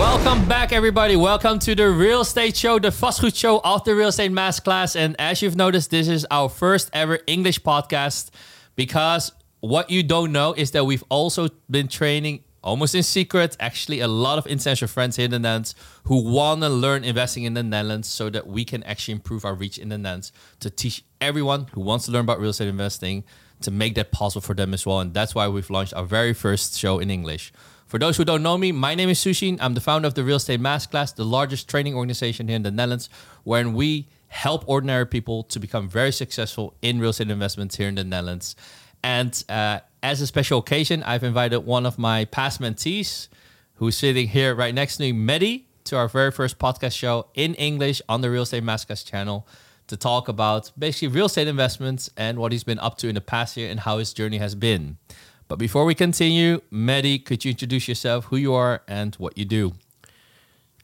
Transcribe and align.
Welcome 0.00 0.48
back, 0.48 0.72
everybody. 0.72 1.14
Welcome 1.14 1.58
to 1.58 1.74
the 1.74 1.90
Real 1.90 2.22
Estate 2.22 2.56
Show, 2.56 2.78
the 2.78 2.88
Vastgoed 2.88 3.36
Show 3.36 3.60
of 3.62 3.84
the 3.84 3.94
Real 3.94 4.08
Estate 4.08 4.32
Masterclass. 4.32 4.96
And 4.96 5.14
as 5.18 5.42
you've 5.42 5.56
noticed, 5.56 5.90
this 5.90 6.08
is 6.08 6.26
our 6.30 6.48
first 6.48 6.88
ever 6.94 7.18
English 7.26 7.60
podcast 7.60 8.30
because 8.76 9.30
what 9.60 9.90
you 9.90 10.02
don't 10.02 10.32
know 10.32 10.54
is 10.54 10.70
that 10.70 10.86
we've 10.86 11.04
also 11.10 11.50
been 11.70 11.86
training 11.86 12.44
almost 12.64 12.94
in 12.94 13.02
secret, 13.02 13.58
actually, 13.60 14.00
a 14.00 14.08
lot 14.08 14.38
of 14.38 14.46
international 14.46 14.88
friends 14.88 15.16
here 15.16 15.26
in 15.26 15.32
the 15.32 15.38
Netherlands 15.38 15.74
who 16.04 16.24
want 16.24 16.62
to 16.62 16.70
learn 16.70 17.04
investing 17.04 17.44
in 17.44 17.52
the 17.52 17.62
Netherlands 17.62 18.08
so 18.08 18.30
that 18.30 18.46
we 18.46 18.64
can 18.64 18.82
actually 18.84 19.12
improve 19.12 19.44
our 19.44 19.54
reach 19.54 19.76
in 19.76 19.90
the 19.90 19.98
Netherlands 19.98 20.32
to 20.60 20.70
teach 20.70 21.04
everyone 21.20 21.66
who 21.72 21.82
wants 21.82 22.06
to 22.06 22.10
learn 22.10 22.22
about 22.24 22.40
real 22.40 22.48
estate 22.48 22.68
investing 22.68 23.22
to 23.60 23.70
make 23.70 23.96
that 23.96 24.12
possible 24.12 24.40
for 24.40 24.54
them 24.54 24.72
as 24.72 24.86
well. 24.86 25.00
And 25.00 25.12
that's 25.12 25.34
why 25.34 25.46
we've 25.48 25.68
launched 25.68 25.92
our 25.92 26.04
very 26.04 26.32
first 26.32 26.78
show 26.78 27.00
in 27.00 27.10
English. 27.10 27.52
For 27.90 27.98
those 27.98 28.16
who 28.16 28.24
don't 28.24 28.44
know 28.44 28.56
me, 28.56 28.70
my 28.70 28.94
name 28.94 29.08
is 29.08 29.18
Shouxin. 29.18 29.58
I'm 29.60 29.74
the 29.74 29.80
founder 29.80 30.06
of 30.06 30.14
the 30.14 30.22
Real 30.22 30.36
Estate 30.36 30.60
Masterclass, 30.60 31.16
the 31.16 31.24
largest 31.24 31.68
training 31.68 31.96
organization 31.96 32.46
here 32.46 32.54
in 32.54 32.62
the 32.62 32.70
Netherlands, 32.70 33.10
wherein 33.42 33.74
we 33.74 34.06
help 34.28 34.62
ordinary 34.68 35.04
people 35.04 35.42
to 35.42 35.58
become 35.58 35.88
very 35.88 36.12
successful 36.12 36.72
in 36.82 37.00
real 37.00 37.10
estate 37.10 37.32
investments 37.32 37.74
here 37.74 37.88
in 37.88 37.96
the 37.96 38.04
Netherlands. 38.04 38.54
And 39.02 39.42
uh, 39.48 39.80
as 40.04 40.20
a 40.20 40.28
special 40.28 40.60
occasion, 40.60 41.02
I've 41.02 41.24
invited 41.24 41.62
one 41.62 41.84
of 41.84 41.98
my 41.98 42.26
past 42.26 42.60
mentees, 42.60 43.26
who's 43.74 43.96
sitting 43.96 44.28
here 44.28 44.54
right 44.54 44.72
next 44.72 44.98
to 44.98 45.02
me, 45.02 45.12
Mehdi, 45.12 45.64
to 45.86 45.96
our 45.96 46.06
very 46.06 46.30
first 46.30 46.60
podcast 46.60 46.96
show 46.96 47.26
in 47.34 47.54
English 47.54 48.00
on 48.08 48.20
the 48.20 48.30
Real 48.30 48.44
Estate 48.44 48.62
Masterclass 48.62 49.04
channel 49.04 49.48
to 49.88 49.96
talk 49.96 50.28
about 50.28 50.70
basically 50.78 51.08
real 51.08 51.26
estate 51.26 51.48
investments 51.48 52.08
and 52.16 52.38
what 52.38 52.52
he's 52.52 52.62
been 52.62 52.78
up 52.78 52.98
to 52.98 53.08
in 53.08 53.16
the 53.16 53.20
past 53.20 53.56
year 53.56 53.68
and 53.68 53.80
how 53.80 53.98
his 53.98 54.12
journey 54.12 54.38
has 54.38 54.54
been. 54.54 54.98
But 55.50 55.58
before 55.58 55.84
we 55.84 55.96
continue, 55.96 56.60
Mehdi, 56.70 57.24
could 57.24 57.44
you 57.44 57.50
introduce 57.50 57.88
yourself, 57.88 58.26
who 58.26 58.36
you 58.36 58.54
are, 58.54 58.82
and 58.86 59.16
what 59.16 59.36
you 59.36 59.44
do? 59.44 59.72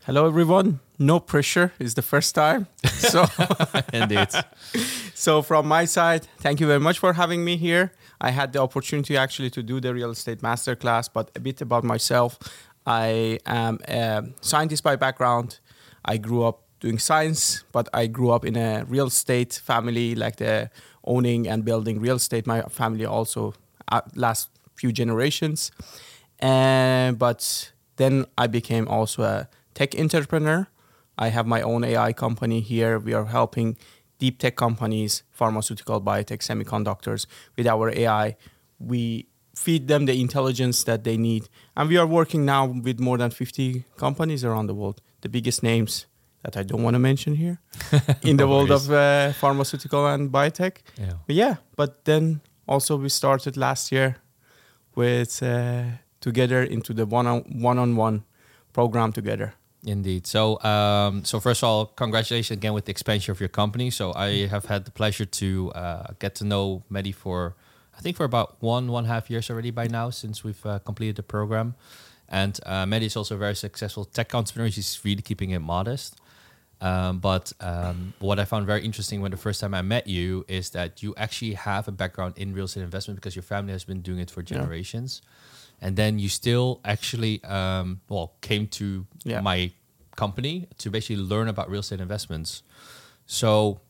Hello, 0.04 0.26
everyone. 0.26 0.80
No 0.98 1.20
pressure. 1.20 1.72
It's 1.78 1.94
the 1.94 2.02
first 2.02 2.34
time. 2.34 2.66
So, 2.88 3.26
Indeed. 3.92 4.28
so 5.14 5.42
from 5.42 5.68
my 5.68 5.84
side, 5.84 6.26
thank 6.38 6.58
you 6.58 6.66
very 6.66 6.80
much 6.80 6.98
for 6.98 7.12
having 7.12 7.44
me 7.44 7.56
here. 7.56 7.92
I 8.20 8.30
had 8.30 8.52
the 8.52 8.60
opportunity 8.60 9.16
actually 9.16 9.50
to 9.50 9.62
do 9.62 9.80
the 9.80 9.94
real 9.94 10.10
estate 10.10 10.40
masterclass, 10.40 11.08
but 11.12 11.30
a 11.36 11.40
bit 11.40 11.60
about 11.60 11.84
myself. 11.84 12.36
I 12.84 13.38
am 13.46 13.78
a 13.86 14.24
scientist 14.40 14.82
by 14.82 14.96
background. 14.96 15.60
I 16.04 16.16
grew 16.16 16.42
up 16.42 16.64
doing 16.80 16.98
science, 16.98 17.62
but 17.70 17.88
I 17.94 18.08
grew 18.08 18.32
up 18.32 18.44
in 18.44 18.56
a 18.56 18.84
real 18.88 19.06
estate 19.06 19.60
family, 19.64 20.16
like 20.16 20.36
the 20.36 20.70
owning 21.04 21.46
and 21.46 21.64
building 21.64 22.00
real 22.00 22.16
estate. 22.16 22.48
My 22.48 22.62
family 22.62 23.06
also 23.06 23.54
uh, 23.92 24.00
last 24.16 24.55
few 24.76 24.92
generations. 24.92 25.70
And 26.38 27.18
but 27.18 27.72
then 27.96 28.26
I 28.36 28.46
became 28.46 28.86
also 28.88 29.22
a 29.22 29.48
tech 29.74 29.98
entrepreneur. 29.98 30.68
I 31.18 31.28
have 31.28 31.46
my 31.46 31.62
own 31.62 31.82
AI 31.84 32.12
company 32.12 32.60
here. 32.60 32.98
We 32.98 33.14
are 33.14 33.24
helping 33.24 33.76
deep 34.18 34.38
tech 34.38 34.56
companies, 34.56 35.22
pharmaceutical, 35.30 36.00
biotech, 36.00 36.40
semiconductors 36.40 37.26
with 37.56 37.66
our 37.66 37.90
AI. 37.90 38.36
We 38.78 39.26
feed 39.54 39.88
them 39.88 40.04
the 40.04 40.20
intelligence 40.20 40.84
that 40.84 41.04
they 41.04 41.16
need. 41.16 41.48
And 41.74 41.88
we 41.88 41.96
are 41.96 42.06
working 42.06 42.44
now 42.44 42.66
with 42.66 43.00
more 43.00 43.16
than 43.16 43.30
50 43.30 43.84
companies 43.96 44.44
around 44.44 44.66
the 44.66 44.74
world, 44.74 45.00
the 45.22 45.28
biggest 45.28 45.62
names 45.62 46.06
that 46.42 46.56
I 46.56 46.62
don't 46.62 46.82
want 46.82 46.94
to 46.94 46.98
mention 46.98 47.34
here 47.34 47.58
in 48.22 48.36
the 48.36 48.46
world 48.46 48.70
of 48.70 48.90
uh, 48.90 49.32
pharmaceutical 49.32 50.06
and 50.06 50.30
biotech. 50.30 50.78
Yeah. 50.98 51.12
But 51.26 51.34
yeah, 51.34 51.54
but 51.74 52.04
then 52.04 52.42
also 52.68 52.96
we 52.96 53.08
started 53.08 53.56
last 53.56 53.90
year 53.90 54.16
with 54.96 55.42
uh, 55.42 55.84
together 56.20 56.62
into 56.62 56.92
the 56.92 57.06
one 57.06 57.26
on 57.28 57.42
one 57.60 57.78
on 57.78 57.94
one 57.94 58.24
program 58.72 59.12
together. 59.12 59.54
Indeed. 59.84 60.26
So, 60.26 60.60
um, 60.64 61.24
so 61.24 61.38
first 61.38 61.62
of 61.62 61.68
all, 61.68 61.86
congratulations 61.86 62.56
again 62.56 62.72
with 62.72 62.86
the 62.86 62.90
expansion 62.90 63.30
of 63.30 63.38
your 63.38 63.48
company. 63.48 63.90
So, 63.90 64.12
I 64.14 64.48
have 64.48 64.64
had 64.64 64.84
the 64.84 64.90
pleasure 64.90 65.24
to 65.24 65.70
uh, 65.72 66.06
get 66.18 66.34
to 66.36 66.44
know 66.44 66.82
Mehdi 66.90 67.14
for, 67.14 67.54
I 67.96 68.00
think, 68.00 68.16
for 68.16 68.24
about 68.24 68.56
one 68.60 68.90
one 68.90 69.04
half 69.04 69.30
years 69.30 69.48
already 69.48 69.70
by 69.70 69.86
now 69.86 70.10
since 70.10 70.42
we've 70.42 70.66
uh, 70.66 70.80
completed 70.80 71.16
the 71.16 71.22
program. 71.22 71.76
And 72.28 72.58
uh, 72.66 72.84
Mehdi 72.84 73.06
is 73.06 73.16
also 73.16 73.36
a 73.36 73.38
very 73.38 73.54
successful 73.54 74.04
tech 74.04 74.34
entrepreneur. 74.34 74.68
He's 74.68 74.98
really 75.04 75.22
keeping 75.22 75.50
it 75.50 75.60
modest. 75.60 76.16
Um, 76.80 77.20
but 77.20 77.52
um, 77.60 78.12
what 78.18 78.38
I 78.38 78.44
found 78.44 78.66
very 78.66 78.84
interesting 78.84 79.22
when 79.22 79.30
the 79.30 79.36
first 79.38 79.60
time 79.62 79.72
I 79.72 79.80
met 79.82 80.06
you 80.06 80.44
is 80.46 80.70
that 80.70 81.02
you 81.02 81.14
actually 81.16 81.54
have 81.54 81.88
a 81.88 81.92
background 81.92 82.34
in 82.36 82.52
real 82.52 82.66
estate 82.66 82.82
investment 82.82 83.18
because 83.18 83.34
your 83.34 83.42
family 83.42 83.72
has 83.72 83.84
been 83.84 84.02
doing 84.02 84.18
it 84.18 84.30
for 84.30 84.42
generations, 84.42 85.22
and 85.80 85.96
then 85.96 86.18
you 86.18 86.28
still 86.28 86.80
actually 86.84 87.42
um, 87.44 88.00
well 88.10 88.34
came 88.42 88.66
to 88.68 89.06
Yeah. 89.24 89.40
my 89.40 89.72
company 90.16 90.66
to 90.78 90.90
basically 90.90 91.22
learn 91.22 91.48
about 91.48 91.70
real 91.70 91.80
estate 91.80 92.00
investments. 92.00 92.62
So, 93.26 93.80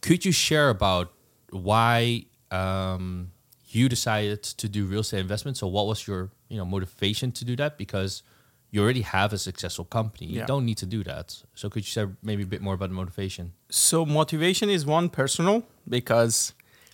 could 0.00 0.24
you 0.24 0.32
share 0.32 0.68
about 0.70 1.12
why 1.50 2.26
um, 2.50 3.30
you 3.68 3.88
decided 3.88 4.42
to 4.42 4.68
do 4.68 4.84
real 4.84 5.00
estate 5.00 5.20
investment? 5.20 5.56
So, 5.56 5.66
what 5.66 5.86
was 5.86 6.06
your 6.06 6.30
you 6.48 6.58
know 6.58 6.64
motivation 6.66 7.32
to 7.32 7.44
do 7.44 7.56
that? 7.56 7.78
Because 7.78 8.22
you 8.70 8.82
already 8.82 9.02
have 9.02 9.32
a 9.32 9.38
successful 9.38 9.84
company. 9.84 10.26
You 10.32 10.38
Yeah. 10.40 10.46
don't 10.46 10.64
need 10.66 10.78
to 10.78 10.86
do 10.86 11.02
that. 11.04 11.42
So, 11.54 11.68
could 11.70 11.84
you 11.86 11.90
say 11.90 12.06
maybe 12.22 12.42
a 12.42 12.46
bit 12.46 12.60
more 12.60 12.74
about 12.74 12.88
the 12.90 12.94
motivation? 12.94 13.52
So 13.70 14.04
motivation 14.06 14.68
is 14.70 14.84
one 14.86 15.08
personal 15.08 15.62
because 15.88 16.52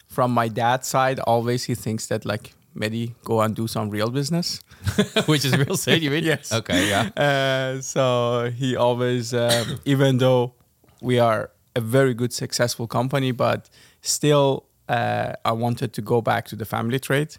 from 0.08 0.30
my 0.32 0.48
dad's 0.48 0.88
side, 0.88 1.18
always 1.20 1.64
he 1.64 1.74
thinks 1.74 2.06
that 2.06 2.24
like 2.24 2.54
Mehdi 2.76 3.14
go 3.24 3.40
and 3.40 3.54
do 3.54 3.66
some 3.66 3.90
real 3.90 4.10
business. 4.10 4.60
Which 5.26 5.44
is 5.44 5.52
real 5.56 5.72
estate, 5.74 6.02
you 6.02 6.10
mean? 6.10 6.24
Yes. 6.32 6.52
Okay. 6.52 6.88
Yeah. 6.88 7.10
Uh, 7.16 7.80
so 7.82 8.50
he 8.54 8.76
always, 8.76 9.32
um, 9.34 9.78
even 9.84 10.18
though 10.18 10.52
we 11.00 11.18
are 11.18 11.50
a 11.76 11.80
very 11.80 12.14
good, 12.14 12.32
successful 12.32 12.86
company, 12.86 13.32
but 13.32 13.68
still, 14.00 14.64
uh, 14.88 15.32
I 15.44 15.52
wanted 15.52 15.92
to 15.94 16.02
go 16.02 16.20
back 16.20 16.46
to 16.48 16.56
the 16.56 16.64
family 16.64 16.98
trade 16.98 17.36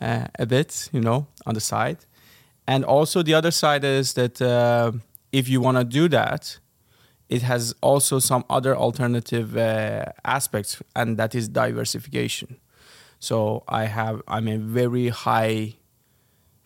uh, 0.00 0.26
a 0.38 0.46
bit, 0.46 0.88
you 0.92 1.00
know, 1.00 1.26
on 1.46 1.54
the 1.54 1.60
side. 1.60 1.98
And 2.66 2.84
also, 2.84 3.22
the 3.22 3.34
other 3.34 3.50
side 3.52 3.84
is 3.84 4.12
that 4.14 4.40
uh, 4.42 4.92
if 5.32 5.48
you 5.48 5.60
want 5.60 5.76
to 5.78 5.84
do 5.84 6.08
that, 6.08 6.58
it 7.28 7.42
has 7.42 7.74
also 7.80 8.18
some 8.20 8.44
other 8.50 8.76
alternative 8.76 9.56
uh, 9.56 10.04
aspects, 10.24 10.82
and 10.94 11.16
that 11.16 11.34
is 11.34 11.48
diversification. 11.48 12.56
So 13.18 13.62
I 13.68 13.84
have, 13.86 14.20
I'm 14.28 14.48
a 14.48 14.58
very 14.58 15.08
high 15.08 15.74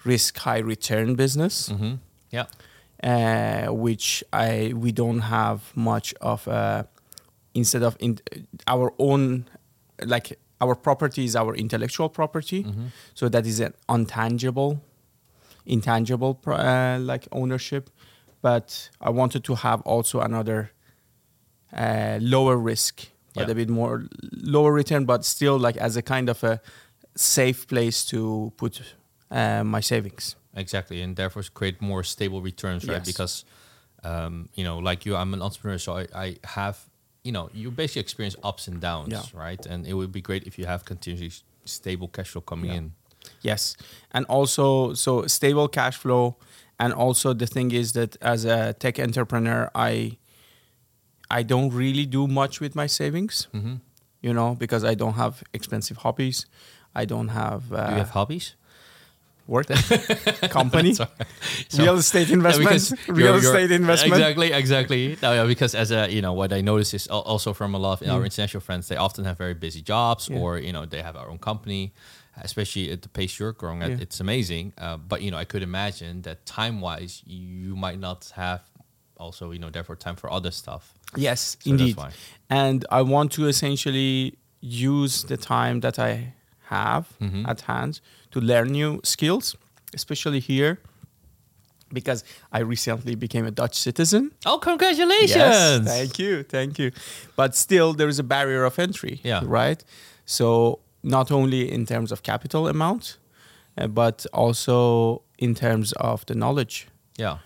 risk, 0.05 0.39
high 0.39 0.59
return 0.61 1.15
business 1.15 1.69
Mm-hmm. 1.69 1.95
Yeah. 2.31 2.47
uh, 3.03 3.73
which 3.73 4.23
I 4.33 4.73
we 4.75 4.93
don't 4.93 5.21
have 5.21 5.61
much 5.75 6.15
of. 6.21 6.47
Uh, 6.49 6.85
instead 7.55 7.83
of 7.83 7.97
in, 7.99 8.19
our 8.69 8.93
own, 8.99 9.45
like 10.05 10.39
our 10.61 10.75
property 10.77 11.25
is 11.25 11.35
our 11.37 11.55
intellectual 11.57 12.09
property, 12.09 12.63
Mm-hmm. 12.65 12.87
so 13.15 13.29
that 13.29 13.47
is 13.47 13.61
an 13.61 13.75
untangible, 13.89 14.79
intangible 15.67 16.41
uh, 16.47 16.99
like 17.01 17.27
ownership. 17.33 17.91
But 18.43 18.91
I 19.01 19.11
wanted 19.11 19.45
to 19.45 19.55
have 19.55 19.83
also 19.83 20.21
another 20.21 20.71
uh, 21.73 22.19
lower 22.21 22.57
risk, 22.57 23.07
but 23.35 23.47
Yeah. 23.47 23.53
a 23.53 23.55
bit 23.55 23.69
more 23.69 24.07
lower 24.33 24.73
return, 24.73 25.05
but 25.05 25.25
still 25.25 25.59
like 25.59 25.77
as 25.77 25.97
a 25.97 26.03
kind 26.03 26.29
of 26.29 26.43
a 26.45 26.61
safe 27.17 27.67
place 27.67 28.05
to 28.07 28.53
put 28.57 28.83
uh, 29.31 29.63
my 29.65 29.81
savings. 29.81 30.37
Exactly, 30.57 31.03
and 31.03 31.17
therefore 31.17 31.43
create 31.55 31.81
more 31.81 32.03
stable 32.03 32.41
returns, 32.43 32.85
right? 32.89 32.97
Yes. 32.99 33.07
Because, 33.07 33.45
um, 34.03 34.49
you 34.55 34.65
know, 34.65 34.79
like 34.79 35.07
you, 35.07 35.15
I'm 35.15 35.33
an 35.35 35.43
entrepreneur, 35.43 35.79
so 35.79 35.97
I, 35.99 36.07
I 36.15 36.37
have, 36.45 36.77
you 37.23 37.31
know, 37.33 37.51
you 37.55 37.71
basically 37.71 38.01
experience 38.01 38.37
ups 38.43 38.67
and 38.69 38.81
downs, 38.81 39.13
Yeah. 39.13 39.23
right? 39.35 39.65
And 39.67 39.87
it 39.87 39.93
would 39.95 40.11
be 40.13 40.21
great 40.21 40.45
if 40.47 40.59
you 40.59 40.67
have 40.67 40.85
continuously 40.85 41.31
stable 41.65 42.09
cash 42.09 42.31
flow 42.31 42.41
coming 42.43 42.71
Yeah. 42.71 42.77
in. 42.79 42.93
Yes, 43.43 43.77
and 44.13 44.27
also 44.27 44.95
so 44.95 45.27
stable 45.27 45.69
cash 45.69 45.97
flow, 45.97 46.37
and 46.79 46.93
also 46.93 47.33
the 47.35 47.47
thing 47.47 47.71
is 47.73 47.93
that 47.93 48.17
as 48.21 48.45
a 48.45 48.73
tech 48.75 48.99
entrepreneur, 48.99 49.71
I 49.75 50.17
I 51.31 51.43
don't 51.45 51.71
really 51.73 52.07
do 52.07 52.27
much 52.27 52.61
with 52.61 52.75
my 52.75 52.87
savings, 52.89 53.49
Mm-hmm. 53.55 53.75
you 54.21 54.33
know, 54.35 54.55
because 54.59 54.85
I 54.85 54.95
don't 54.95 55.15
have 55.15 55.43
expensive 55.53 55.99
hobbies. 55.99 56.47
I 56.95 57.05
don't 57.05 57.29
have, 57.29 57.73
uh, 57.73 57.87
Do 57.87 57.93
you 57.93 57.99
have 57.99 58.11
hobbies? 58.11 58.57
work 59.47 59.67
company, 60.51 60.95
So- 60.95 61.09
real 61.79 61.97
estate 61.97 62.31
investments, 62.31 62.91
because 62.91 63.09
real 63.09 63.17
you're- 63.19 63.41
you're- 63.43 63.47
estate 63.63 63.71
investment. 63.75 64.15
Exactly, 64.15 64.53
exactly. 64.53 65.17
No, 65.23 65.33
yeah, 65.33 65.45
because 65.47 65.75
as 65.75 65.91
a 65.91 66.09
you 66.09 66.21
know, 66.23 66.33
what 66.33 66.53
I 66.53 66.61
notice 66.61 66.95
is 66.95 67.07
also 67.09 67.53
from 67.53 67.75
a 67.75 67.79
lot 67.79 68.01
of 68.03 68.09
our 68.09 68.21
Mm. 68.21 68.25
international 68.27 68.61
friends, 68.61 68.87
they 68.89 68.97
often 68.97 69.25
have 69.25 69.37
very 69.39 69.55
busy 69.55 69.83
jobs, 69.83 70.29
Yeah. 70.29 70.39
or 70.39 70.59
you 70.59 70.73
know, 70.73 70.87
they 70.87 71.03
have 71.03 71.17
our 71.17 71.29
own 71.29 71.39
company. 71.39 71.93
Especially 72.37 72.91
at 72.91 73.03
the 73.03 73.09
pace 73.09 73.39
you're 73.39 73.53
growing 73.53 73.83
at, 73.83 73.91
Yeah. 73.91 73.97
it's 74.01 74.21
amazing. 74.21 74.73
Uh, 74.79 74.97
but 74.97 75.21
you 75.23 75.31
know, 75.31 75.37
I 75.37 75.45
could 75.45 75.63
imagine 75.63 76.23
that 76.23 76.47
time-wise, 76.47 77.23
you 77.27 77.77
might 77.77 77.99
not 77.99 78.33
have 78.37 78.63
also 79.17 79.51
you 79.51 79.59
know 79.59 79.69
therefore 79.71 79.97
time 79.97 80.17
for 80.17 80.33
other 80.33 80.51
stuff. 80.51 80.95
Yes, 81.17 81.57
So 81.61 81.71
indeed. 81.71 81.97
And 82.49 82.87
I 82.91 83.03
want 83.03 83.33
to 83.33 83.47
essentially 83.49 84.39
use 84.61 85.25
the 85.25 85.37
time 85.37 85.81
that 85.81 85.99
I 85.99 86.33
have 86.69 87.05
Mhm. 87.21 87.47
at 87.49 87.61
hand 87.63 88.01
to 88.31 88.41
learn 88.41 88.69
new 88.73 89.01
skills, 89.05 89.57
especially 89.95 90.41
here 90.41 90.79
because 91.93 92.25
I 92.53 92.61
recently 92.61 93.15
became 93.17 93.45
a 93.47 93.51
Dutch 93.51 93.75
citizen. 93.77 94.31
Oh, 94.47 94.59
congratulations! 94.59 95.35
Yes, 95.37 95.85
thank 95.85 96.19
you, 96.19 96.43
thank 96.45 96.79
you. 96.79 96.93
But 97.37 97.55
still, 97.57 97.93
there 97.95 98.09
is 98.09 98.19
a 98.19 98.23
barrier 98.23 98.65
of 98.65 98.79
entry. 98.79 99.21
Yeah. 99.25 99.43
Right. 99.45 99.83
So 100.25 100.79
not 101.03 101.31
only 101.31 101.71
in 101.73 101.87
terms 101.87 102.13
of 102.13 102.23
capital 102.23 102.69
amount, 102.69 103.19
uh, 103.79 103.87
but 103.87 104.27
also 104.33 105.23
in 105.39 105.55
terms 105.55 105.93
of 105.93 106.25
the 106.27 106.35
knowledge, 106.35 106.87
Yeah, 107.19 107.39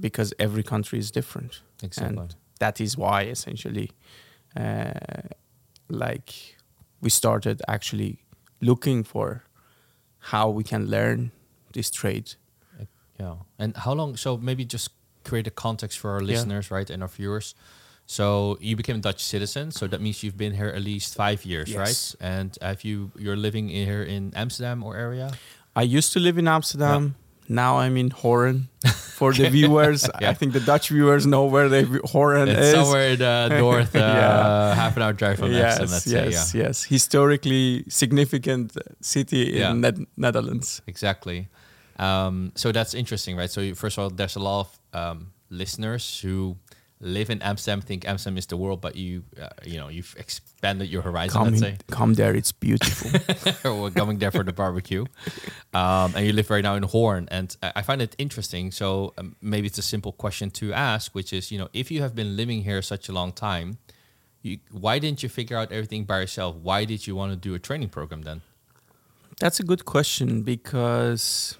because 0.00 0.34
every 0.38 0.62
country 0.62 0.98
is 0.98 1.10
different. 1.10 1.62
exactly. 1.82 2.18
And 2.18 2.34
that 2.58 2.80
is 2.80 2.96
why 2.96 3.22
essentially, 3.30 3.90
uh, 4.56 4.90
like, 5.88 6.56
we 7.00 7.10
started 7.10 7.60
actually 7.68 8.18
looking 8.60 9.04
for 9.04 9.44
how 10.18 10.48
we 10.48 10.64
can 10.64 10.86
learn 10.86 11.30
this 11.72 11.90
trade. 11.90 12.34
Yeah. 13.20 13.36
And 13.58 13.76
how 13.76 13.94
long? 13.94 14.16
So 14.16 14.36
maybe 14.36 14.64
just 14.64 14.90
create 15.24 15.46
a 15.46 15.50
context 15.50 15.98
for 15.98 16.10
our 16.10 16.20
Yeah. 16.22 16.26
listeners, 16.34 16.70
right, 16.70 16.90
and 16.90 17.02
our 17.02 17.08
viewers. 17.08 17.54
So 18.06 18.56
you 18.60 18.76
became 18.76 18.96
a 18.96 19.00
Dutch 19.00 19.20
citizen. 19.22 19.70
So 19.72 19.86
that 19.88 20.00
means 20.00 20.22
you've 20.22 20.36
been 20.36 20.54
here 20.54 20.68
at 20.68 20.82
least 20.82 21.14
five 21.14 21.44
years, 21.44 21.68
Yes. 21.68 21.76
right? 21.78 22.14
And 22.20 22.56
have 22.62 22.84
you 22.84 23.10
you're 23.18 23.36
living 23.36 23.68
in 23.70 23.86
here 23.86 24.02
in 24.04 24.32
Amsterdam 24.34 24.82
or 24.84 24.96
area? 24.96 25.32
I 25.74 25.82
used 25.82 26.12
to 26.12 26.20
live 26.20 26.38
in 26.38 26.46
Amsterdam. 26.48 27.14
Now 27.48 27.78
I'm 27.78 27.96
in 27.96 28.10
Hoorn. 28.10 28.68
For 29.16 29.32
the 29.32 29.48
viewers, 29.48 30.06
Yeah. 30.20 30.30
I 30.30 30.34
think 30.34 30.52
the 30.52 30.60
Dutch 30.60 30.90
viewers 30.90 31.24
know 31.26 31.46
where 31.46 31.68
they 31.70 31.84
Hoorn 32.12 32.48
It's 32.48 32.60
is. 32.68 32.74
somewhere 32.74 33.08
in 33.12 33.18
the 33.18 33.48
north, 33.64 33.96
uh, 33.96 33.98
Yeah. 33.98 34.74
half 34.74 34.96
an 34.96 35.02
hour 35.02 35.14
drive 35.14 35.38
from 35.38 35.52
Amsterdam. 35.54 35.90
Let's 35.90 36.06
yes, 36.06 36.12
say, 36.12 36.30
yes, 36.30 36.54
yeah, 36.54 36.62
yes. 36.66 36.84
Historically 36.84 37.84
significant 37.88 38.76
city 39.00 39.52
Yeah. 39.54 39.70
in 39.70 39.80
Net- 39.80 40.06
Netherlands. 40.16 40.82
exactly. 40.86 41.48
Um, 41.98 42.52
so 42.56 42.72
that's 42.72 42.92
interesting, 42.94 43.38
right? 43.38 43.50
So 43.50 43.60
you, 43.62 43.74
first 43.74 43.96
of 43.96 44.02
all, 44.04 44.10
there's 44.10 44.36
a 44.36 44.40
lot 44.40 44.60
of 44.66 44.68
um, 44.92 45.32
listeners 45.48 46.20
who 46.20 46.56
live 47.00 47.28
in 47.28 47.42
Amsterdam, 47.42 47.80
think 47.80 48.08
Amsterdam 48.08 48.38
is 48.38 48.46
the 48.46 48.56
world, 48.56 48.80
but 48.80 48.96
you, 48.96 49.22
uh, 49.40 49.48
you 49.64 49.76
know, 49.76 49.88
you've 49.88 50.14
expanded 50.18 50.88
your 50.88 51.02
horizon. 51.02 51.32
Come, 51.32 51.44
let's 51.50 51.62
in- 51.62 51.76
say. 51.76 51.78
come 51.90 52.14
there, 52.14 52.34
it's 52.34 52.52
beautiful. 52.52 53.10
we're 53.80 53.90
coming 53.90 54.18
there 54.18 54.30
for 54.30 54.42
the 54.42 54.52
barbecue. 54.52 55.04
Um, 55.74 56.14
and 56.16 56.26
you 56.26 56.32
live 56.32 56.48
right 56.48 56.64
now 56.64 56.74
in 56.74 56.82
Hoorn. 56.84 57.28
And 57.30 57.54
I 57.62 57.72
I 57.76 57.82
find 57.82 58.00
it 58.00 58.16
interesting. 58.18 58.72
So 58.72 59.12
um, 59.18 59.36
maybe 59.42 59.66
it's 59.66 59.78
a 59.78 59.82
simple 59.82 60.12
question 60.12 60.50
to 60.52 60.72
ask, 60.72 61.14
which 61.14 61.32
is, 61.32 61.52
you 61.52 61.58
know, 61.58 61.68
if 61.72 61.90
you 61.90 62.00
have 62.00 62.14
been 62.14 62.36
living 62.36 62.62
here 62.62 62.80
such 62.82 63.08
a 63.08 63.12
long 63.12 63.32
time, 63.32 63.78
you, 64.42 64.58
why 64.70 64.98
didn't 64.98 65.22
you 65.22 65.28
figure 65.28 65.56
out 65.56 65.70
everything 65.72 66.04
by 66.04 66.20
yourself? 66.20 66.56
Why 66.56 66.84
did 66.84 67.06
you 67.06 67.14
want 67.14 67.32
to 67.32 67.36
do 67.36 67.54
a 67.54 67.58
training 67.58 67.90
program 67.90 68.22
then? 68.22 68.42
That's 69.38 69.60
a 69.60 69.62
good 69.62 69.84
question 69.84 70.42
because 70.42 71.58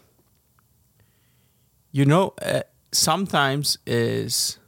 you 1.92 2.06
know 2.06 2.32
uh, 2.40 2.62
sometimes 2.92 3.78
is 3.86 4.58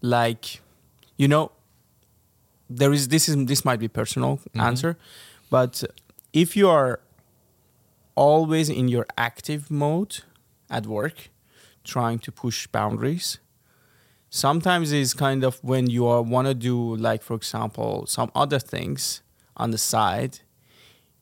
like 0.00 0.60
you 1.16 1.28
know 1.28 1.52
there 2.68 2.92
is 2.92 3.08
this 3.08 3.28
is 3.28 3.36
this 3.46 3.64
might 3.64 3.80
be 3.80 3.88
personal 3.88 4.38
Mhm. 4.54 4.60
answer 4.62 4.96
but 5.50 5.84
if 6.32 6.56
you 6.56 6.68
are 6.68 7.00
always 8.14 8.68
in 8.68 8.88
your 8.88 9.06
active 9.16 9.70
mode 9.70 10.20
at 10.68 10.86
work 10.86 11.28
trying 11.84 12.18
to 12.18 12.30
push 12.32 12.66
boundaries 12.66 13.38
sometimes 14.28 14.92
it's 14.92 15.14
kind 15.14 15.42
of 15.44 15.58
when 15.62 15.88
you 15.88 16.06
are 16.06 16.22
want 16.22 16.46
to 16.46 16.54
do 16.54 16.96
like 16.96 17.22
for 17.22 17.34
example 17.34 18.04
some 18.06 18.30
other 18.34 18.58
things 18.58 19.22
on 19.56 19.70
the 19.70 19.78
side 19.78 20.40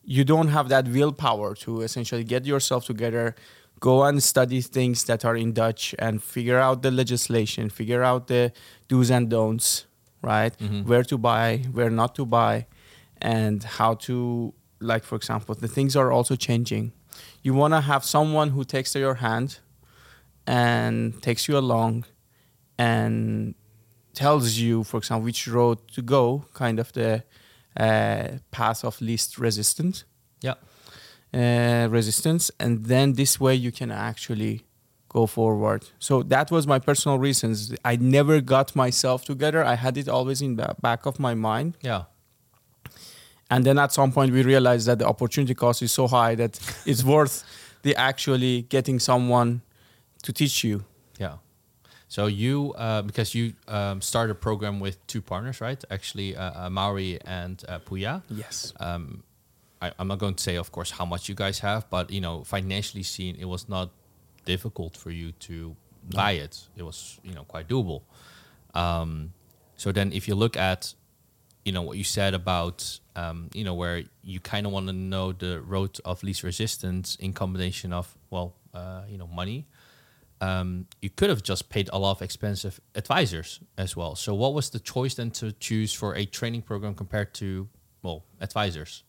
you 0.04 0.24
don't 0.24 0.48
have 0.48 0.68
that 0.68 0.88
willpower 0.88 1.54
to 1.54 1.80
essentially 1.82 2.24
get 2.24 2.44
yourself 2.46 2.84
together 2.86 3.34
go 3.80 4.02
and 4.04 4.22
study 4.22 4.60
things 4.60 5.04
that 5.04 5.24
are 5.24 5.36
in 5.36 5.52
dutch 5.52 5.94
and 5.98 6.22
figure 6.22 6.58
out 6.58 6.82
the 6.82 6.90
legislation 6.90 7.70
figure 7.70 8.02
out 8.02 8.26
the 8.26 8.52
do's 8.88 9.10
and 9.10 9.28
don'ts 9.30 9.86
right 10.22 10.54
Mhm. 10.58 10.84
where 10.86 11.04
to 11.04 11.16
buy 11.18 11.58
where 11.72 11.90
not 11.90 12.14
to 12.14 12.24
buy 12.26 12.66
and 13.20 13.62
how 13.78 13.94
to 13.94 14.52
like 14.80 15.04
for 15.04 15.16
example 15.16 15.54
the 15.54 15.68
things 15.68 15.94
are 15.96 16.10
also 16.12 16.34
changing 16.36 16.92
you 17.42 17.52
want 17.54 17.72
to 17.74 17.80
have 17.80 18.04
someone 18.04 18.50
who 18.50 18.64
takes 18.64 18.94
your 18.94 19.14
hand 19.14 19.58
and 20.46 21.20
takes 21.22 21.46
you 21.48 21.56
along 21.58 22.04
and 22.78 23.54
tells 24.14 24.56
you 24.58 24.84
for 24.84 24.98
example 24.98 25.24
which 25.24 25.46
road 25.46 25.78
to 25.94 26.02
go 26.02 26.44
kind 26.54 26.78
of 26.80 26.92
the 26.92 27.22
uh, 27.76 28.38
path 28.50 28.84
of 28.84 29.00
least 29.00 29.38
resistance 29.38 30.04
Yeah. 30.40 30.54
Uh, 31.34 31.86
resistance 31.90 32.50
and 32.58 32.86
then 32.86 33.12
this 33.14 33.38
way 33.40 33.54
you 33.54 33.70
can 33.72 33.90
actually 33.90 34.64
go 35.08 35.26
forward 35.26 35.84
so 35.98 36.22
that 36.22 36.50
was 36.50 36.66
my 36.66 36.78
personal 36.78 37.18
reasons 37.18 37.74
i 37.84 37.96
never 37.96 38.40
got 38.40 38.74
myself 38.76 39.24
together 39.24 39.64
i 39.64 39.74
had 39.74 39.96
it 39.96 40.08
always 40.08 40.40
in 40.42 40.56
the 40.56 40.74
back 40.82 41.06
of 41.06 41.18
my 41.18 41.34
mind 41.34 41.76
Yeah. 41.82 42.04
and 43.50 43.64
then 43.64 43.78
at 43.78 43.92
some 43.92 44.12
point 44.12 44.32
we 44.32 44.42
realized 44.42 44.86
that 44.86 44.98
the 44.98 45.06
opportunity 45.06 45.54
cost 45.54 45.82
is 45.82 45.92
so 45.92 46.06
high 46.08 46.34
that 46.34 46.58
it's 46.86 47.04
worth 47.04 47.44
the 47.82 47.94
actually 47.96 48.62
getting 48.62 48.98
someone 48.98 49.62
to 50.22 50.32
teach 50.32 50.64
you 50.64 50.84
Yeah. 51.18 51.36
So 52.10 52.26
you, 52.26 52.72
uh, 52.78 53.02
because 53.02 53.34
you 53.34 53.52
um, 53.68 54.00
started 54.00 54.32
a 54.32 54.34
program 54.34 54.80
with 54.80 54.96
two 55.06 55.20
partners, 55.20 55.60
right? 55.60 55.84
Actually, 55.90 56.34
uh, 56.36 56.40
uh, 56.66 56.70
Mauri 56.70 57.18
and 57.26 57.62
uh, 57.68 57.78
Puya. 57.80 58.22
yes 58.30 58.72
um, 58.80 59.22
I, 59.80 59.92
I'm 59.98 60.08
not 60.08 60.18
going 60.18 60.34
to 60.34 60.42
say, 60.42 60.56
of 60.56 60.72
course, 60.72 60.90
how 60.90 61.04
much 61.04 61.28
you 61.28 61.34
guys 61.34 61.60
have, 61.60 61.88
but 61.90 62.10
you 62.10 62.20
know, 62.20 62.44
financially 62.44 63.02
seen, 63.02 63.36
it 63.36 63.44
was 63.44 63.68
not 63.68 63.90
difficult 64.44 64.96
for 64.96 65.10
you 65.10 65.32
to 65.32 65.76
buy 66.10 66.32
it. 66.32 66.66
It 66.76 66.82
was, 66.82 67.18
you 67.22 67.34
know, 67.34 67.44
quite 67.44 67.68
doable. 67.68 68.02
Um, 68.74 69.32
so 69.76 69.92
then, 69.92 70.12
if 70.12 70.26
you 70.28 70.34
look 70.34 70.56
at, 70.56 70.94
you 71.64 71.72
know, 71.72 71.82
what 71.82 71.96
you 71.98 72.04
said 72.04 72.34
about, 72.34 72.98
um, 73.14 73.50
you 73.52 73.64
know, 73.64 73.74
where 73.74 74.02
you 74.22 74.40
kind 74.40 74.66
of 74.66 74.72
want 74.72 74.86
to 74.86 74.92
know 74.92 75.32
the 75.32 75.60
road 75.60 75.98
of 76.04 76.22
least 76.22 76.42
resistance 76.42 77.16
in 77.16 77.32
combination 77.32 77.92
of, 77.92 78.16
well, 78.30 78.54
uh, 78.74 79.02
you 79.08 79.18
know, 79.18 79.26
money. 79.26 79.66
Um, 80.40 80.86
you 81.02 81.10
could 81.10 81.30
have 81.30 81.42
just 81.42 81.68
paid 81.68 81.90
a 81.92 81.98
lot 81.98 82.12
of 82.12 82.22
expensive 82.22 82.80
advisors 82.94 83.58
as 83.76 83.96
well. 83.96 84.14
So, 84.14 84.34
what 84.34 84.54
was 84.54 84.70
the 84.70 84.78
choice 84.78 85.14
then 85.14 85.32
to 85.32 85.52
choose 85.52 85.92
for 85.92 86.14
a 86.14 86.24
training 86.24 86.62
program 86.62 86.94
compared 86.94 87.34
to, 87.34 87.68
well, 88.02 88.24
advisors? 88.40 89.02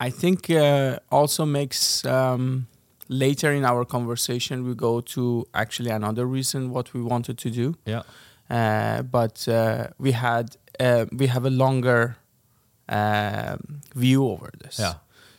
I 0.00 0.10
think 0.10 0.48
uh, 0.50 0.98
also 1.10 1.44
makes 1.44 2.04
um, 2.04 2.66
later 3.08 3.52
in 3.52 3.64
our 3.64 3.84
conversation 3.84 4.64
we 4.66 4.74
go 4.74 5.00
to 5.00 5.46
actually 5.54 5.90
another 5.90 6.24
reason 6.26 6.70
what 6.70 6.92
we 6.94 7.02
wanted 7.02 7.36
to 7.38 7.50
do, 7.50 7.74
Yeah. 7.84 8.02
uh, 8.50 9.02
but 9.02 9.46
uh, 9.48 9.88
we 9.98 10.12
had 10.12 10.56
uh, 10.80 11.06
we 11.12 11.26
have 11.26 11.44
a 11.44 11.50
longer 11.50 12.16
um 12.88 13.80
view 13.94 14.24
over 14.26 14.50
this. 14.64 14.78
Yeah. 14.78 14.94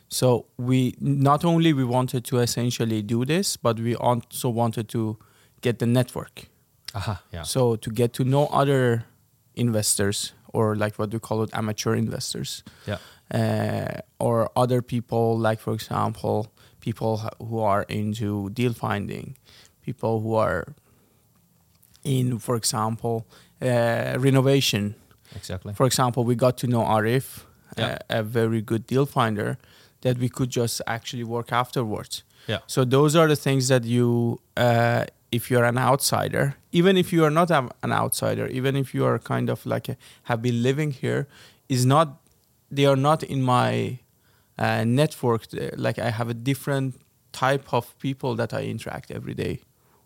So 0.09 0.45
we 0.57 0.95
not 0.99 1.43
only 1.45 1.73
we 1.73 1.83
wanted 1.83 2.23
to 2.25 2.39
essentially 2.39 3.01
do 3.01 3.25
this, 3.25 3.57
but 3.57 3.79
we 3.79 3.95
also 3.95 4.49
wanted 4.49 4.87
to 4.89 5.17
get 5.61 5.77
the 5.79 5.85
network. 5.85 6.47
Aha. 6.93 7.21
Yeah. 7.33 7.43
So 7.43 7.75
to 7.77 7.89
get 7.91 8.13
to 8.13 8.23
know 8.23 8.47
other 8.47 9.05
investors 9.55 10.33
or 10.53 10.75
like 10.75 10.97
what 10.99 11.11
we 11.13 11.19
call 11.19 11.43
it 11.43 11.49
amateur 11.53 11.95
investors 11.95 12.63
Yeah. 12.87 12.97
Uh, 13.33 13.99
or 14.19 14.49
other 14.55 14.81
people, 14.81 15.37
like 15.37 15.59
for 15.59 15.73
example, 15.73 16.51
people 16.81 17.17
who 17.39 17.59
are 17.59 17.83
into 17.89 18.49
deal 18.51 18.73
finding, 18.73 19.35
people 19.85 20.21
who 20.21 20.33
are 20.35 20.73
in, 22.03 22.39
for 22.39 22.55
example, 22.55 23.25
uh, 23.61 24.15
renovation. 24.17 24.95
Exactly. 25.35 25.73
For 25.73 25.85
example, 25.85 26.23
we 26.23 26.35
got 26.35 26.57
to 26.57 26.67
know 26.67 26.81
Arif, 26.83 27.43
Yeah. 27.77 27.97
a, 28.09 28.19
a 28.19 28.23
very 28.23 28.61
good 28.61 28.87
deal 28.87 29.05
finder, 29.05 29.57
that 30.01 30.17
we 30.17 30.29
could 30.29 30.49
just 30.49 30.81
actually 30.87 31.23
work 31.23 31.51
afterwards. 31.51 32.23
Yeah. 32.47 32.59
So 32.67 32.83
those 32.85 33.15
are 33.15 33.27
the 33.27 33.35
things 33.35 33.67
that 33.67 33.83
you, 33.83 34.39
uh, 34.57 35.05
if 35.31 35.51
you're 35.51 35.65
an 35.65 35.77
outsider, 35.77 36.55
even 36.71 36.97
if 36.97 37.13
you 37.13 37.23
are 37.25 37.29
not 37.29 37.51
a- 37.51 37.69
an 37.83 37.91
outsider, 37.91 38.47
even 38.47 38.75
if 38.75 38.93
you 38.95 39.05
are 39.05 39.19
kind 39.19 39.49
of 39.49 39.65
like 39.65 39.87
a, 39.89 39.97
have 40.23 40.41
been 40.41 40.63
living 40.63 40.91
here, 40.91 41.27
is 41.67 41.85
not 41.85 42.07
they 42.71 42.85
are 42.85 42.95
not 42.97 43.23
in 43.23 43.41
my 43.41 43.99
uh, 44.57 44.83
network. 44.85 45.47
Uh, 45.53 45.69
Like 45.75 45.99
I 45.99 46.11
have 46.11 46.29
a 46.29 46.33
different 46.33 46.95
type 47.31 47.73
of 47.73 47.97
people 47.99 48.35
that 48.35 48.53
I 48.53 48.65
interact 48.65 49.11
every 49.11 49.33
day 49.33 49.61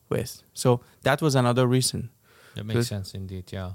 with. 0.10 0.43
So 0.53 0.82
that 1.01 1.22
was 1.22 1.36
another 1.36 1.67
reason. 1.67 2.10
That 2.55 2.65
makes 2.65 2.88
sense 2.88 3.17
indeed. 3.17 3.51
Yeah. 3.51 3.74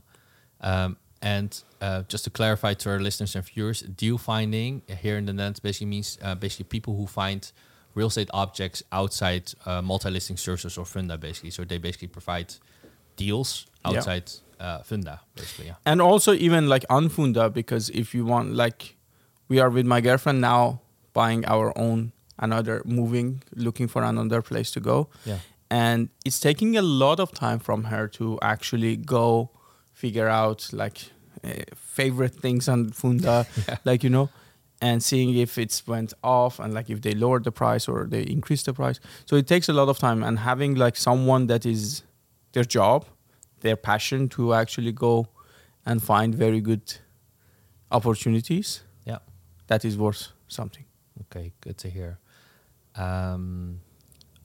Um, 0.61 0.97
and 1.21 1.63
uh, 1.81 2.03
just 2.09 2.25
to 2.25 2.31
clarify 2.31 2.75
to 2.75 2.91
our 2.91 3.01
listeners 3.01 3.35
and 3.35 3.45
viewers, 3.45 3.81
deal 3.83 4.19
finding 4.19 4.83
here 5.03 5.19
in 5.19 5.27
the 5.27 5.33
Netherlands 5.33 5.61
basically 5.61 5.87
means 5.87 6.19
uh, 6.23 6.35
basically 6.35 6.65
people 6.65 6.95
who 6.95 7.07
find 7.07 7.53
real 7.95 8.07
estate 8.07 8.31
objects 8.33 8.83
outside 8.93 9.43
uh, 9.67 9.83
multi-listing 9.83 10.37
services 10.37 10.79
or 10.79 10.85
funda, 10.87 11.19
basically. 11.19 11.51
So 11.51 11.65
they 11.65 11.79
basically 11.79 12.09
provide 12.09 12.55
deals 13.17 13.67
Yeah. 13.85 14.29
Uh, 14.61 14.83
funda, 14.83 15.21
basically. 15.35 15.67
Yeah. 15.67 15.75
and 15.87 16.01
also 16.01 16.33
even 16.35 16.69
like 16.69 16.85
unfunda 16.91 17.53
because 17.53 17.91
if 17.91 18.15
you 18.15 18.25
want 18.25 18.55
like 18.55 18.97
we 19.49 19.59
are 19.61 19.71
with 19.71 19.87
my 19.87 20.01
girlfriend 20.01 20.41
now 20.41 20.81
buying 21.13 21.45
our 21.47 21.73
own 21.79 22.13
another 22.39 22.83
moving, 22.85 23.43
looking 23.57 23.89
for 23.89 24.03
another 24.05 24.43
place 24.43 24.71
to 24.71 24.81
go. 24.81 25.09
Yeah. 25.25 25.39
And 25.71 26.09
it's 26.25 26.39
taking 26.41 26.77
a 26.77 26.83
lot 26.83 27.19
of 27.21 27.33
time 27.33 27.59
from 27.59 27.85
her 27.85 28.09
to 28.09 28.39
actually 28.43 28.97
go 28.97 29.51
figure 29.93 30.29
out 30.29 30.69
like 30.73 30.99
uh, 31.45 31.51
favorite 31.75 32.35
things 32.35 32.69
on 32.69 32.91
Funda, 32.91 33.47
Yeah. 33.69 33.77
like 33.85 34.03
you 34.05 34.11
know, 34.11 34.29
and 34.81 35.03
seeing 35.03 35.37
if 35.37 35.59
it's 35.59 35.87
went 35.87 36.13
off 36.23 36.59
and 36.61 36.73
like 36.75 36.89
if 36.89 37.01
they 37.03 37.13
lowered 37.15 37.45
the 37.45 37.51
price 37.53 37.89
or 37.89 38.07
they 38.07 38.23
increased 38.23 38.67
the 38.67 38.73
price. 38.73 39.01
So 39.27 39.37
it 39.37 39.47
takes 39.47 39.69
a 39.69 39.73
lot 39.73 39.89
of 39.89 39.99
time 39.99 40.23
and 40.23 40.39
having 40.39 40.75
like 40.77 40.97
someone 40.97 41.49
that 41.49 41.67
is 41.67 42.03
their 42.53 42.65
job, 42.65 43.05
their 43.61 43.77
passion 43.77 44.29
to 44.31 44.55
actually 44.55 44.93
go 44.93 45.29
and 45.85 46.03
find 46.03 46.35
very 46.35 46.61
good 46.61 46.99
opportunities. 47.91 48.83
Yeah. 49.05 49.19
That 49.67 49.85
is 49.85 49.97
worth 49.97 50.29
something. 50.49 50.85
Okay, 51.23 51.53
good 51.61 51.79
to 51.79 51.91
hear. 51.91 52.19
Um, 52.95 53.81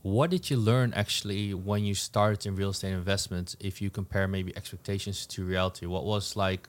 what 0.01 0.29
did 0.31 0.49
you 0.49 0.57
learn 0.57 0.93
actually 0.93 1.53
when 1.53 1.83
you 1.85 1.95
started 1.95 2.45
in 2.45 2.55
real 2.55 2.69
estate 2.71 2.93
investments? 2.93 3.55
If 3.59 3.81
you 3.81 3.89
compare 3.89 4.27
maybe 4.27 4.55
expectations 4.55 5.25
to 5.27 5.45
reality, 5.45 5.85
what 5.85 6.05
was 6.05 6.35
like? 6.35 6.67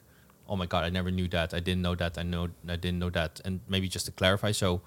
Oh 0.48 0.56
my 0.56 0.66
god, 0.66 0.84
I 0.84 0.90
never 0.90 1.10
knew 1.10 1.26
that. 1.28 1.54
I 1.54 1.60
didn't 1.60 1.82
know 1.82 1.94
that. 1.96 2.18
I 2.18 2.22
know 2.22 2.48
I 2.68 2.76
didn't 2.76 2.98
know 2.98 3.10
that. 3.10 3.40
And 3.44 3.60
maybe 3.68 3.88
just 3.88 4.06
to 4.06 4.12
clarify, 4.12 4.52
so 4.52 4.82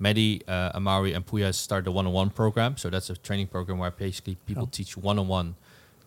Mehdi, 0.00 0.42
uh, 0.48 0.72
Amari, 0.74 1.12
and 1.12 1.24
Puya 1.24 1.54
started 1.54 1.86
a 1.88 1.92
one-on-one 1.92 2.30
program. 2.30 2.76
So 2.76 2.90
that's 2.90 3.08
a 3.10 3.16
training 3.16 3.48
program 3.48 3.78
where 3.78 3.90
basically 3.90 4.36
people 4.46 4.64
Oh. 4.64 4.68
teach 4.72 4.96
one-on-one 4.96 5.54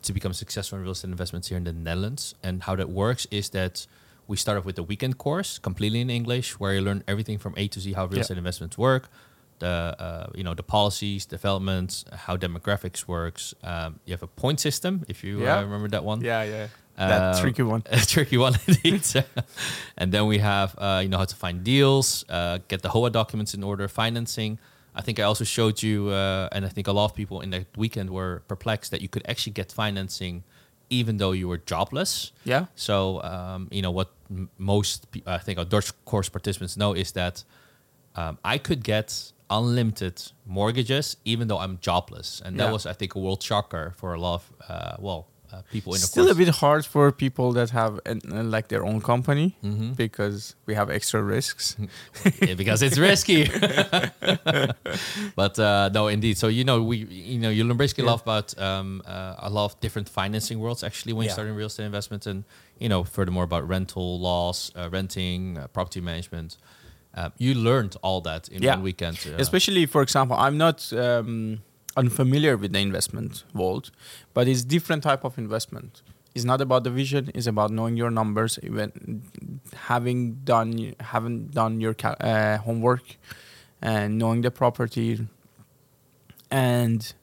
to 0.06 0.14
become 0.14 0.34
successful 0.34 0.78
in 0.78 0.84
real 0.84 0.94
estate 0.94 1.12
investments 1.12 1.48
here 1.50 1.58
in 1.58 1.64
the 1.66 1.74
Netherlands. 1.74 2.36
And 2.44 2.64
how 2.64 2.76
that 2.76 2.90
works 2.90 3.28
is 3.32 3.50
that 3.50 3.86
we 4.28 4.38
start 4.38 4.58
off 4.58 4.66
with 4.66 4.78
a 4.80 4.84
weekend 4.84 5.18
course 5.18 5.60
completely 5.60 6.02
in 6.02 6.10
English, 6.10 6.60
where 6.60 6.74
you 6.74 6.82
learn 6.82 7.04
everything 7.08 7.38
from 7.38 7.54
A 7.58 7.68
to 7.68 7.80
Z 7.80 7.94
how 7.94 8.06
real 8.06 8.16
Yeah. 8.16 8.22
estate 8.22 8.38
investments 8.38 8.78
work, 8.78 9.04
the 9.60 9.68
uh, 10.00 10.28
you 10.36 10.44
know 10.44 10.54
the 10.54 10.64
policies, 10.64 11.26
developments, 11.26 12.06
how 12.26 12.36
demographics 12.38 13.08
works. 13.08 13.54
Um, 13.64 14.00
you 14.06 14.12
have 14.14 14.24
a 14.24 14.28
point 14.28 14.60
system, 14.60 14.94
if 15.08 15.24
you 15.24 15.44
Yeah. 15.44 15.58
uh, 15.60 15.62
remember 15.68 15.90
that 15.90 16.04
one. 16.04 16.22
Yeah, 16.22 16.44
yeah. 16.44 16.68
That 16.98 17.36
Um, 17.36 17.42
tricky 17.42 17.64
one. 17.64 17.84
a 17.92 17.98
tricky 18.14 18.38
one 18.38 18.56
indeed. 18.68 19.04
and 19.98 20.12
then 20.12 20.26
we 20.28 20.38
have 20.40 20.76
uh, 20.78 21.00
you 21.04 21.10
know 21.10 21.18
how 21.18 21.26
to 21.26 21.36
find 21.36 21.64
deals, 21.64 22.26
uh, 22.30 22.60
get 22.68 22.82
the 22.82 22.90
HOA 22.90 23.10
documents 23.12 23.54
in 23.54 23.64
order, 23.64 23.88
financing. 23.88 24.58
I 24.98 25.02
think 25.02 25.20
I 25.20 25.24
also 25.24 25.44
showed 25.44 25.84
you, 25.84 26.10
uh, 26.10 26.48
and 26.56 26.66
I 26.66 26.70
think 26.70 26.88
a 26.88 26.92
lot 26.94 27.06
of 27.06 27.14
people 27.16 27.42
in 27.42 27.50
that 27.52 27.66
weekend 27.78 28.10
were 28.10 28.42
perplexed 28.48 28.92
that 28.92 29.02
you 29.02 29.10
could 29.10 29.24
actually 29.28 29.54
get 29.54 29.72
financing 29.72 30.44
even 30.90 31.18
though 31.18 31.34
you 31.34 31.48
were 31.50 31.58
jobless. 31.58 32.32
Yeah. 32.46 32.66
So 32.76 33.22
um, 33.24 33.68
you 33.72 33.82
know 33.82 33.92
what 33.92 34.10
m- 34.30 34.50
most 34.58 35.12
pe- 35.12 35.24
I 35.26 35.40
think 35.40 35.58
our 35.60 35.66
Dutch 35.66 35.92
course 36.06 36.30
participants 36.30 36.76
know 36.78 36.94
is 36.96 37.12
that 37.14 37.44
um, 38.16 38.38
I 38.54 38.58
could 38.58 38.84
get 38.84 39.32
unlimited 39.50 40.32
mortgages 40.46 41.18
even 41.26 41.48
though 41.48 41.60
I'm 41.60 41.78
jobless, 41.82 42.42
and 42.46 42.58
that 42.60 42.66
Yeah. 42.66 42.72
was 42.72 42.86
I 42.86 42.94
think 42.94 43.16
a 43.16 43.20
world 43.20 43.44
shocker 43.44 43.94
for 43.98 44.14
a 44.14 44.20
lot 44.20 44.36
of 44.36 44.44
uh, 44.70 44.96
well 45.00 45.28
uh, 45.56 45.62
people 45.72 45.94
in 45.96 46.02
the 46.02 46.08
Still 46.08 46.26
course. 46.26 46.36
a 46.36 46.46
bit 46.46 46.50
hard 46.50 46.86
for 46.86 47.12
people 47.12 47.54
that 47.54 47.70
have 47.72 48.00
an, 48.06 48.20
uh, 48.32 48.44
like 48.44 48.68
their 48.68 48.84
own 48.86 49.00
company 49.02 49.56
Mhm. 49.64 49.96
because 49.96 50.56
we 50.68 50.74
have 50.76 50.90
extra 50.90 51.22
risks. 51.36 51.76
Yeah, 52.48 52.56
because 52.58 52.82
it's 52.86 52.98
risky. 52.98 53.42
but 55.36 55.58
uh, 55.60 55.90
no, 55.94 56.08
indeed. 56.08 56.38
So 56.38 56.48
you 56.48 56.64
know, 56.64 56.82
we 56.84 56.98
you 56.98 57.40
know 57.40 57.50
you 57.50 57.64
learn 57.64 57.78
basically 57.78 58.04
a 58.04 58.08
lot 58.08 58.22
about 58.22 58.58
um, 58.60 59.02
uh, 59.06 59.36
a 59.40 59.50
lot 59.50 59.66
of 59.66 59.80
different 59.80 60.10
financing 60.10 60.60
worlds 60.60 60.84
actually 60.84 61.14
when 61.14 61.24
you 61.26 61.30
Yeah. 61.30 61.34
start 61.34 61.48
in 61.48 61.56
real 61.56 61.68
estate 61.68 61.86
investment, 61.86 62.26
and 62.26 62.44
you 62.80 62.90
know 62.90 63.04
furthermore 63.04 63.44
about 63.44 63.68
rental 63.68 64.20
laws, 64.20 64.72
uh, 64.76 64.90
renting, 64.92 65.58
uh, 65.58 65.68
property 65.68 66.02
management. 66.02 66.58
You 67.38 67.54
learned 67.54 67.96
all 68.02 68.20
that 68.22 68.50
in 68.50 68.62
Yeah. 68.62 68.76
one 68.76 68.84
weekend. 68.84 69.18
uh, 69.26 69.38
Especially, 69.42 69.86
for 69.86 70.02
example, 70.02 70.36
I'm 70.36 70.58
not 70.58 70.92
um, 70.94 71.62
unfamiliar 71.96 72.58
with 72.58 72.74
the 72.74 72.80
investment 72.80 73.44
world, 73.54 73.92
but 74.34 74.48
it's 74.48 74.64
different 74.64 75.04
type 75.04 75.24
of 75.24 75.38
investment. 75.38 76.02
It's 76.34 76.44
not 76.44 76.60
about 76.60 76.84
the 76.84 76.90
vision. 76.90 77.32
It's 77.34 77.48
about 77.48 77.72
knowing 77.72 77.96
your 77.96 78.12
numbers, 78.12 78.60
even 78.62 79.22
having 79.74 80.36
done 80.44 80.94
having 81.00 81.48
done 81.48 81.80
your 81.80 81.96
uh, 82.04 82.58
homework, 82.58 83.16
and 83.82 84.18
knowing 84.18 84.42
the 84.42 84.52
property. 84.52 85.28
And 86.52 87.14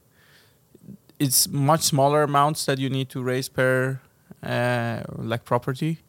it's 1.19 1.47
much 1.47 1.81
smaller 1.81 2.23
amounts 2.23 2.65
that 2.65 2.79
you 2.79 2.89
need 2.89 3.09
to 3.09 3.21
raise 3.21 3.49
per 3.49 4.01
uh, 4.41 5.03
like 5.15 5.45
property, 5.45 5.99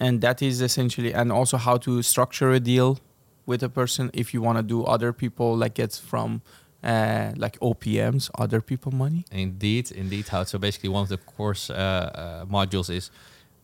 and 0.00 0.22
that 0.22 0.40
is 0.40 0.62
essentially 0.62 1.12
and 1.12 1.30
also 1.30 1.58
how 1.58 1.76
to 1.76 2.02
structure 2.02 2.50
a 2.52 2.60
deal 2.60 2.98
with 3.46 3.62
a 3.62 3.68
person 3.68 4.10
if 4.14 4.32
you 4.32 4.40
want 4.40 4.56
to 4.56 4.62
do 4.62 4.82
other 4.84 5.12
people 5.12 5.54
like 5.54 5.74
get 5.74 5.92
from 5.92 6.40
uh, 6.84 7.32
like 7.36 7.58
OPMs, 7.60 8.30
other 8.38 8.60
people 8.60 8.92
money. 8.92 9.24
Indeed, 9.32 9.90
indeed. 9.90 10.28
How 10.28 10.44
so? 10.44 10.58
Basically, 10.58 10.90
one 10.90 11.02
of 11.02 11.08
the 11.08 11.16
course 11.18 11.70
uh, 11.70 11.74
uh, 11.74 12.44
modules 12.44 12.90
is 12.90 13.10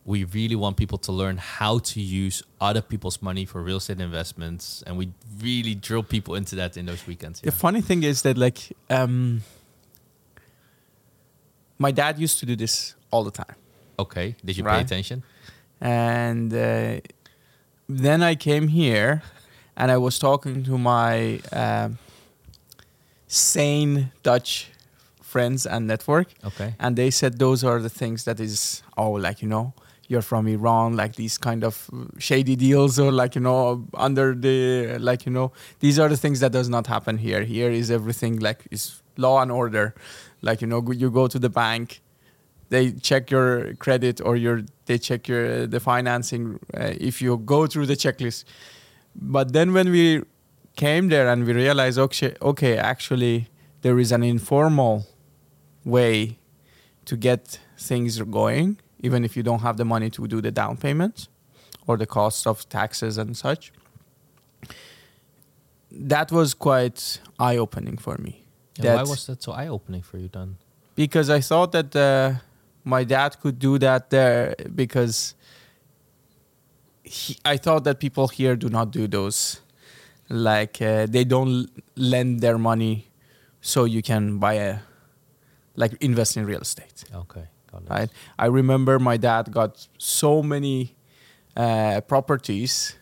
we 0.03 0.23
really 0.23 0.55
want 0.55 0.77
people 0.77 0.97
to 0.97 1.11
learn 1.11 1.37
how 1.37 1.77
to 1.77 2.01
use 2.01 2.41
other 2.59 2.81
people's 2.81 3.21
money 3.21 3.45
for 3.45 3.61
real 3.61 3.77
estate 3.77 4.01
investments, 4.01 4.83
and 4.87 4.97
we 4.97 5.09
really 5.39 5.75
drill 5.75 6.01
people 6.03 6.33
into 6.35 6.55
that 6.55 6.75
in 6.77 6.85
those 6.87 7.05
weekends. 7.05 7.39
The 7.41 7.51
funny 7.51 7.81
thing 7.81 8.01
is 8.03 8.23
that 8.23 8.37
like 8.37 8.75
um, 8.89 9.43
my 11.77 11.91
dad 11.91 12.19
used 12.19 12.39
to 12.39 12.45
do 12.45 12.55
this 12.55 12.95
all 13.11 13.23
the 13.23 13.31
time, 13.31 13.55
Okay. 13.99 14.35
Did 14.43 14.57
you 14.57 14.63
pay 14.63 14.81
attention? 14.81 15.23
and 15.79 16.53
uh, 16.53 16.99
then 17.87 18.23
I 18.23 18.35
came 18.35 18.67
here, 18.69 19.21
and 19.75 19.91
I 19.91 19.97
was 19.97 20.17
talking 20.19 20.63
to 20.63 20.77
my 20.77 21.39
um, 21.51 21.97
sane 23.31 24.11
Dutch 24.23 24.69
friends 25.21 25.65
and 25.65 25.87
network, 25.87 26.27
Okay. 26.43 26.75
and 26.79 26.95
they 26.97 27.09
said 27.09 27.39
those 27.39 27.63
are 27.63 27.79
the 27.79 27.89
things 27.89 28.25
that 28.25 28.39
is 28.39 28.83
oh 28.97 29.11
like 29.11 29.41
you 29.41 29.47
know 29.47 29.73
you're 30.09 30.21
from 30.21 30.45
Iran 30.47 30.97
like 30.97 31.15
these 31.15 31.37
kind 31.37 31.63
of 31.63 31.89
shady 32.19 32.57
deals 32.57 32.99
or 32.99 33.11
like 33.13 33.33
you 33.33 33.39
know 33.41 33.85
under 33.93 34.35
the 34.35 34.97
like 34.99 35.25
you 35.25 35.31
know 35.31 35.53
these 35.79 35.97
are 35.97 36.09
the 36.09 36.17
things 36.17 36.41
that 36.41 36.51
does 36.51 36.67
not 36.67 36.85
happen 36.87 37.17
here. 37.17 37.43
Here 37.43 37.71
is 37.71 37.89
everything 37.89 38.39
like 38.39 38.67
is 38.71 39.01
law 39.15 39.41
and 39.41 39.49
order. 39.51 39.95
Like 40.41 40.59
you 40.61 40.67
know 40.67 40.81
you 40.91 41.09
go 41.09 41.27
to 41.27 41.39
the 41.39 41.49
bank 41.49 42.01
they 42.69 42.91
check 42.91 43.29
your 43.31 43.73
credit 43.75 44.19
or 44.21 44.35
your 44.35 44.63
they 44.85 44.97
check 44.97 45.27
your 45.29 45.65
the 45.67 45.79
financing 45.79 46.59
uh, 46.73 46.93
if 47.09 47.21
you 47.21 47.37
go 47.37 47.67
through 47.67 47.85
the 47.85 47.95
checklist. 47.95 48.43
But 49.15 49.53
then 49.53 49.71
when 49.73 49.91
we 49.91 50.23
came 50.75 51.09
there 51.09 51.29
and 51.29 51.45
we 51.45 51.53
realized 51.53 51.99
okay 51.99 52.35
okay 52.41 52.77
actually 52.77 53.47
there 53.81 53.99
is 53.99 54.11
an 54.11 54.23
informal 54.23 55.07
way 55.83 56.37
to 57.05 57.17
get 57.17 57.59
things 57.77 58.19
going, 58.21 58.77
even 58.99 59.25
if 59.25 59.35
you 59.35 59.43
don't 59.43 59.61
have 59.61 59.77
the 59.77 59.85
money 59.85 60.09
to 60.11 60.27
do 60.27 60.39
the 60.39 60.51
down 60.51 60.77
payment 60.77 61.27
or 61.87 61.97
the 61.97 62.05
cost 62.05 62.45
of 62.45 62.69
taxes 62.69 63.17
and 63.17 63.35
such. 63.35 63.73
That 65.91 66.31
was 66.31 66.53
quite 66.53 67.19
eye 67.39 67.57
opening 67.57 67.97
for 67.97 68.17
me. 68.17 68.45
And 68.77 68.85
why 68.85 69.01
was 69.01 69.25
that 69.27 69.41
so 69.43 69.51
eye 69.51 69.67
opening 69.67 70.03
for 70.03 70.17
you 70.17 70.29
then? 70.31 70.57
because 70.95 71.29
I 71.29 71.41
thought 71.41 71.71
that 71.71 71.95
uh, 71.95 72.33
my 72.83 73.03
dad 73.03 73.39
could 73.39 73.59
do 73.59 73.77
that 73.79 74.09
there 74.09 74.55
because 74.75 75.35
he, 77.03 77.37
I 77.43 77.57
thought 77.57 77.83
that 77.85 77.99
people 77.99 78.27
here 78.27 78.55
do 78.55 78.69
not 78.69 78.91
do 78.91 79.07
those. 79.07 79.61
Like 80.31 80.81
uh, 80.81 81.05
they 81.07 81.23
don't 81.25 81.67
lend 81.95 82.39
their 82.41 82.57
money 82.57 83.07
so 83.59 83.83
you 83.85 84.01
can 84.01 84.37
buy 84.39 84.53
a 84.53 84.79
like 85.75 85.93
invest 86.01 86.37
in 86.37 86.45
real 86.45 86.61
estate. 86.61 87.03
Okay. 87.13 87.45
Right? 87.89 88.09
I 88.37 88.47
remember 88.47 88.99
my 88.99 89.17
dad 89.17 89.51
got 89.51 89.87
so 89.97 90.41
many 90.43 90.95
uh, 91.55 92.01
properties. 92.01 92.95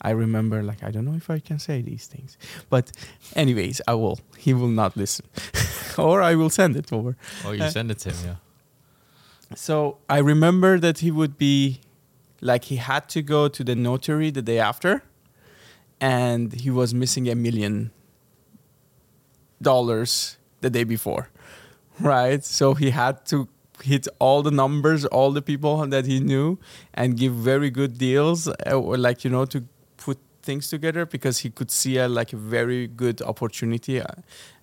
I 0.00 0.10
remember, 0.10 0.62
like, 0.62 0.84
I 0.84 0.90
don't 0.90 1.04
know 1.04 1.14
if 1.16 1.30
I 1.30 1.38
can 1.40 1.58
say 1.58 1.80
these 1.80 2.06
things, 2.06 2.36
but, 2.68 2.92
anyways, 3.34 3.80
I 3.88 3.94
will. 3.94 4.18
He 4.36 4.52
will 4.52 4.68
not 4.68 4.96
listen, 4.96 5.24
or 5.98 6.20
I 6.22 6.34
will 6.34 6.50
send 6.50 6.76
it 6.76 6.92
over. 6.92 7.16
Oh, 7.44 7.52
you 7.52 7.64
Uh, 7.64 7.70
send 7.70 7.90
it 7.90 7.98
to 8.00 8.10
him, 8.10 8.18
yeah. 8.26 9.56
So 9.56 9.96
I 10.08 10.18
remember 10.18 10.78
that 10.78 10.98
he 10.98 11.10
would 11.10 11.38
be 11.38 11.80
like 12.40 12.64
he 12.64 12.76
had 12.76 13.08
to 13.10 13.22
go 13.22 13.48
to 13.48 13.64
the 13.64 13.74
notary 13.74 14.30
the 14.30 14.42
day 14.42 14.58
after, 14.58 15.02
and 16.04 16.52
he 16.64 16.70
was 16.70 16.92
missing 16.92 17.24
a 17.30 17.34
million 17.34 17.90
dollars 19.60 20.38
the 20.60 20.70
day 20.70 20.84
before, 20.84 21.28
right? 22.00 22.44
So 22.44 22.74
he 22.74 22.90
had 22.90 23.24
to 23.26 23.48
hit 23.82 24.06
all 24.18 24.42
the 24.42 24.50
numbers, 24.50 25.04
all 25.06 25.32
the 25.32 25.42
people 25.42 25.86
that 25.86 26.06
he 26.06 26.20
knew, 26.20 26.58
and 26.94 27.16
give 27.16 27.32
very 27.34 27.70
good 27.70 27.98
deals, 27.98 28.48
uh, 28.48 28.54
or 28.86 28.96
like 28.98 29.24
you 29.24 29.30
know 29.30 29.44
to 29.46 29.58
put 29.96 30.18
things 30.42 30.68
together 30.68 31.06
because 31.06 31.38
he 31.44 31.50
could 31.50 31.70
see 31.70 31.98
a 31.98 32.06
like 32.08 32.32
a 32.32 32.36
very 32.36 32.86
good 32.86 33.22
opportunity. 33.22 34.00
Uh, 34.00 34.06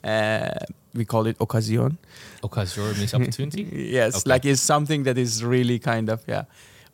uh, 0.03 0.49
we 0.93 1.05
call 1.05 1.27
it 1.27 1.35
occasion. 1.39 1.97
Occasion 2.43 2.83
means 2.97 3.13
opportunity? 3.19 3.63
Yes, 3.91 4.15
Okay. 4.17 4.29
like 4.33 4.45
it's 4.45 4.61
something 4.61 5.03
that 5.03 5.17
is 5.17 5.43
really 5.43 5.79
kind 5.79 6.09
of 6.09 6.21
yeah, 6.27 6.43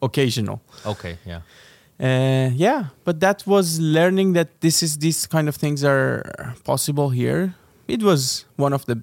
occasional. 0.02 0.60
okay, 0.86 1.18
yeah. 1.26 1.42
Uh, 2.00 2.52
yeah, 2.54 2.86
but 3.04 3.20
that 3.20 3.46
was 3.48 3.80
learning 3.80 4.34
that 4.34 4.62
this 4.62 4.84
is 4.84 5.00
these 5.00 5.26
kind 5.26 5.50
of 5.50 5.56
things 5.56 5.84
are 5.84 6.56
possible 6.64 7.10
here. 7.10 7.56
It 7.88 8.04
was 8.04 8.46
one 8.56 8.74
of 8.74 8.86
the 8.86 9.02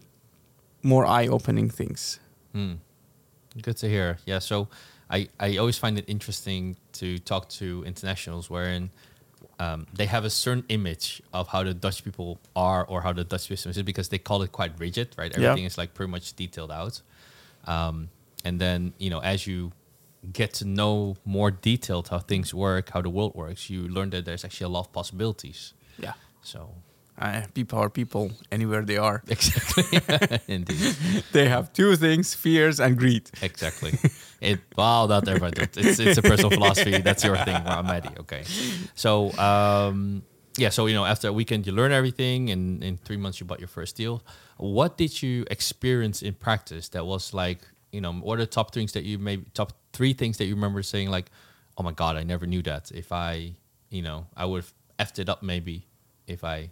more 0.83 1.05
eye-opening 1.05 1.71
things. 1.71 2.21
Hmm. 2.53 2.75
Good 3.61 3.77
to 3.79 3.89
hear. 3.89 4.19
Yeah. 4.27 4.39
So 4.39 4.69
I, 5.11 5.29
I 5.41 5.57
always 5.57 5.79
find 5.79 5.99
it 5.99 6.05
interesting 6.07 6.77
to 6.93 7.19
talk 7.19 7.49
to 7.51 7.83
internationals 7.87 8.51
wherein 8.51 8.91
um, 9.59 9.87
they 9.93 10.07
have 10.07 10.25
a 10.25 10.31
certain 10.31 10.65
image 10.69 11.23
of 11.33 11.49
how 11.49 11.63
the 11.63 11.75
Dutch 11.75 12.05
people 12.05 12.39
are 12.55 12.85
or 12.85 13.01
how 13.01 13.13
the 13.13 13.25
Dutch 13.25 13.47
system 13.49 13.71
is 13.71 13.83
because 13.83 14.09
they 14.09 14.19
call 14.19 14.43
it 14.43 14.53
quite 14.53 14.73
rigid, 14.79 15.15
right? 15.17 15.33
Yeah. 15.37 15.51
Everything 15.51 15.65
is 15.65 15.79
like 15.79 15.95
pretty 15.95 16.11
much 16.11 16.35
detailed 16.35 16.73
out. 16.73 17.01
Um, 17.67 18.11
and 18.45 18.61
then, 18.61 18.93
you 18.99 19.11
know, 19.11 19.21
as 19.21 19.47
you 19.47 19.73
get 20.33 20.55
to 20.55 20.65
know 20.65 21.17
more 21.25 21.51
detailed 21.51 22.09
how 22.09 22.19
things 22.19 22.55
work, 22.55 22.91
how 22.91 23.03
the 23.03 23.11
world 23.11 23.35
works, 23.35 23.69
you 23.71 23.89
learn 23.89 24.11
that 24.11 24.25
there's 24.25 24.45
actually 24.45 24.67
a 24.67 24.69
lot 24.69 24.81
of 24.87 24.93
possibilities. 24.93 25.75
Yeah, 25.99 26.15
So 26.43 26.75
uh, 27.19 27.43
people 27.55 27.79
are 27.79 27.89
people 27.91 28.33
anywhere 28.51 28.83
they 28.83 28.97
are. 28.97 29.23
exactly, 29.29 29.85
indeed. 30.49 30.97
They 31.33 31.49
have 31.49 31.73
two 31.73 31.97
things: 31.97 32.35
fears 32.35 32.81
and 32.81 32.97
greed. 32.99 33.31
Exactly. 33.43 33.93
It 34.41 34.61
wow, 34.77 35.07
not 35.07 35.29
everybody. 35.29 35.63
It's 35.63 35.99
it's 36.01 36.19
a 36.19 36.23
personal 36.23 36.51
philosophy. 36.59 37.01
That's 37.01 37.23
your 37.25 37.37
thing, 37.37 37.57
Mehdi. 37.63 38.19
Okay. 38.21 38.43
So 38.95 39.31
um, 39.39 40.23
yeah. 40.57 40.71
So 40.71 40.87
you 40.87 40.95
know, 40.95 41.05
after 41.05 41.29
a 41.29 41.33
weekend, 41.33 41.67
you 41.67 41.73
learn 41.73 41.93
everything, 41.93 42.51
and 42.51 42.83
in 42.83 42.97
three 42.99 43.17
months, 43.17 43.41
you 43.41 43.47
bought 43.47 43.61
your 43.61 43.69
first 43.69 43.97
deal. 43.97 44.23
What 44.57 44.97
did 44.99 45.23
you 45.23 45.45
experience 45.51 46.23
in 46.23 46.35
practice 46.35 46.89
that 46.91 47.05
was 47.07 47.33
like? 47.35 47.61
You 47.95 48.01
know, 48.01 48.13
what 48.13 48.39
are 48.39 48.43
the 48.43 48.47
top 48.47 48.75
things 48.75 48.93
that 48.93 49.05
you 49.05 49.19
maybe 49.19 49.45
top 49.55 49.73
three 49.93 50.13
things 50.13 50.39
that 50.39 50.47
you 50.47 50.55
remember 50.55 50.83
saying 50.83 51.11
like, 51.11 51.27
oh 51.79 51.83
my 51.83 51.93
god, 51.93 52.17
I 52.17 52.25
never 52.25 52.47
knew 52.47 52.63
that. 52.63 52.91
If 52.93 53.13
I, 53.13 53.55
you 53.89 54.03
know, 54.03 54.27
I 54.37 54.45
would 54.45 54.65
have 54.65 54.75
effed 54.99 55.19
it 55.19 55.29
up 55.29 55.43
maybe 55.43 55.87
if 56.27 56.43
I 56.43 56.71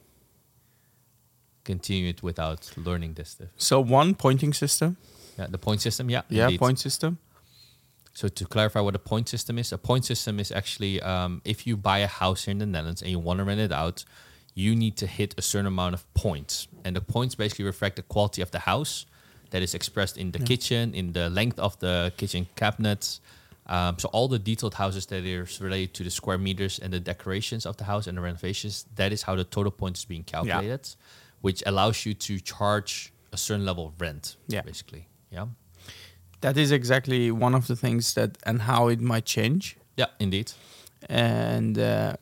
continued 1.64 2.22
without 2.22 2.72
learning 2.76 3.14
this 3.14 3.30
stuff. 3.30 3.48
So 3.56 3.80
one 3.80 4.14
pointing 4.14 4.52
system. 4.52 4.96
Yeah, 5.38 5.46
the 5.48 5.58
point 5.58 5.80
system. 5.80 6.10
Yeah. 6.10 6.22
Yeah, 6.28 6.44
indeed. 6.44 6.58
point 6.58 6.78
system. 6.78 7.18
So 8.14 8.28
to 8.28 8.44
clarify 8.44 8.80
what 8.80 8.94
a 8.94 8.98
point 8.98 9.28
system 9.28 9.58
is, 9.58 9.72
a 9.72 9.78
point 9.78 10.04
system 10.04 10.38
is 10.38 10.52
actually 10.52 11.00
um, 11.00 11.40
if 11.44 11.66
you 11.66 11.76
buy 11.76 11.98
a 11.98 12.06
house 12.06 12.44
here 12.44 12.52
in 12.52 12.58
the 12.58 12.66
Netherlands 12.66 13.00
and 13.00 13.10
you 13.10 13.18
want 13.18 13.38
to 13.38 13.44
rent 13.44 13.60
it 13.60 13.72
out, 13.72 14.04
you 14.54 14.76
need 14.76 14.96
to 14.98 15.06
hit 15.06 15.34
a 15.38 15.42
certain 15.42 15.66
amount 15.66 15.94
of 15.94 16.12
points, 16.12 16.68
and 16.84 16.94
the 16.94 17.00
points 17.00 17.34
basically 17.34 17.64
reflect 17.64 17.96
the 17.96 18.02
quality 18.02 18.42
of 18.42 18.50
the 18.50 18.60
house 18.60 19.06
that 19.52 19.62
is 19.62 19.74
expressed 19.74 20.16
in 20.18 20.32
the 20.32 20.38
kitchen, 20.40 20.94
in 20.94 21.12
the 21.12 21.28
length 21.30 21.58
of 21.58 21.78
the 21.78 22.12
kitchen 22.16 22.46
cabinets. 22.56 23.20
Um, 23.66 23.96
so 23.98 24.08
all 24.12 24.26
the 24.28 24.38
detailed 24.40 24.74
houses 24.74 25.06
that 25.06 25.24
is 25.24 25.60
related 25.60 25.94
to 25.94 26.02
the 26.04 26.10
square 26.10 26.36
meters 26.38 26.78
and 26.82 26.92
the 26.92 26.98
decorations 27.00 27.64
of 27.64 27.76
the 27.76 27.84
house 27.84 28.08
and 28.08 28.18
the 28.18 28.22
renovations, 28.22 28.84
that 28.96 29.12
is 29.12 29.22
how 29.22 29.36
the 29.36 29.44
total 29.44 29.70
points 29.70 30.00
is 30.00 30.04
being 30.06 30.24
calculated, 30.24 30.88
which 31.42 31.62
allows 31.64 32.04
you 32.04 32.12
to 32.14 32.40
charge 32.40 33.12
a 33.32 33.36
certain 33.36 33.64
level 33.64 33.86
of 33.86 34.00
rent, 34.00 34.36
Yeah. 34.48 34.62
basically. 34.62 35.06
Yeah. 35.30 35.46
That 36.40 36.56
is 36.56 36.72
exactly 36.72 37.30
one 37.30 37.54
of 37.54 37.66
the 37.68 37.76
things 37.76 38.14
that 38.14 38.36
and 38.44 38.62
how 38.62 38.88
it 38.88 39.00
might 39.00 39.24
change. 39.26 39.76
Yeah, 39.96 40.06
indeed. 40.18 40.52
and 41.08 41.78
uh, 41.78 42.14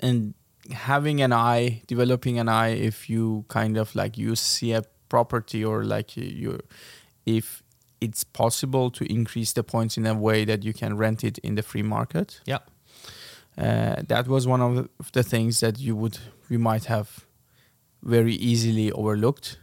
and 0.00 0.34
having 0.70 1.20
an 1.22 1.32
eye, 1.32 1.82
developing 1.86 2.38
an 2.38 2.48
eye, 2.48 2.74
if 2.88 3.08
you 3.10 3.44
kind 3.48 3.76
of 3.76 3.94
like 3.94 4.16
you 4.16 4.36
see 4.36 4.72
a 4.72 4.82
property 5.10 5.62
or 5.62 5.84
like 5.84 6.16
you, 6.16 6.24
you 6.24 6.58
if 7.26 7.62
it's 8.00 8.24
possible 8.24 8.90
to 8.90 9.04
increase 9.12 9.52
the 9.52 9.62
points 9.62 9.98
in 9.98 10.06
a 10.06 10.14
way 10.14 10.46
that 10.46 10.64
you 10.64 10.72
can 10.72 10.96
rent 10.96 11.22
it 11.22 11.36
in 11.38 11.54
the 11.54 11.62
free 11.62 11.82
market. 11.82 12.40
Yeah. 12.46 12.60
Uh, 13.58 13.96
that 14.08 14.26
was 14.26 14.46
one 14.46 14.62
of 14.62 14.88
the 15.12 15.22
things 15.22 15.60
that 15.60 15.78
you 15.78 15.94
would 15.94 16.18
we 16.48 16.56
might 16.56 16.86
have 16.86 17.26
very 18.02 18.34
easily 18.34 18.90
overlooked. 18.92 19.58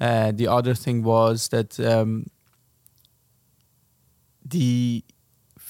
Uh, 0.00 0.32
the 0.32 0.46
other 0.46 0.74
thing 0.74 1.02
was 1.02 1.48
that 1.48 1.78
um, 1.78 2.26
the 4.42 5.04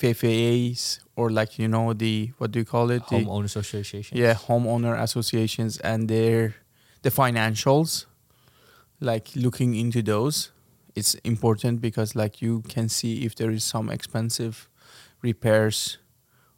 FFAs 0.01 1.01
or 1.17 1.31
like 1.31 1.59
you 1.59 1.69
know 1.69 1.93
the 1.93 2.31
what 2.39 2.53
do 2.53 2.59
you 2.61 2.65
call 2.65 2.91
it? 2.91 3.03
Homeowner 3.03 3.45
association. 3.45 4.17
yeah, 4.17 4.35
homeowner 4.35 4.99
associations 5.01 5.79
and 5.79 6.09
their 6.09 6.55
the 7.03 7.11
financials, 7.11 8.07
like 9.01 9.31
looking 9.35 9.75
into 9.75 10.03
those, 10.03 10.51
it's 10.95 11.15
important 11.25 11.81
because 11.81 12.15
like 12.15 12.43
you 12.43 12.63
can 12.69 12.89
see 12.89 13.25
if 13.25 13.35
there 13.35 13.51
is 13.51 13.65
some 13.65 13.89
expensive 13.91 14.69
repairs 15.23 15.99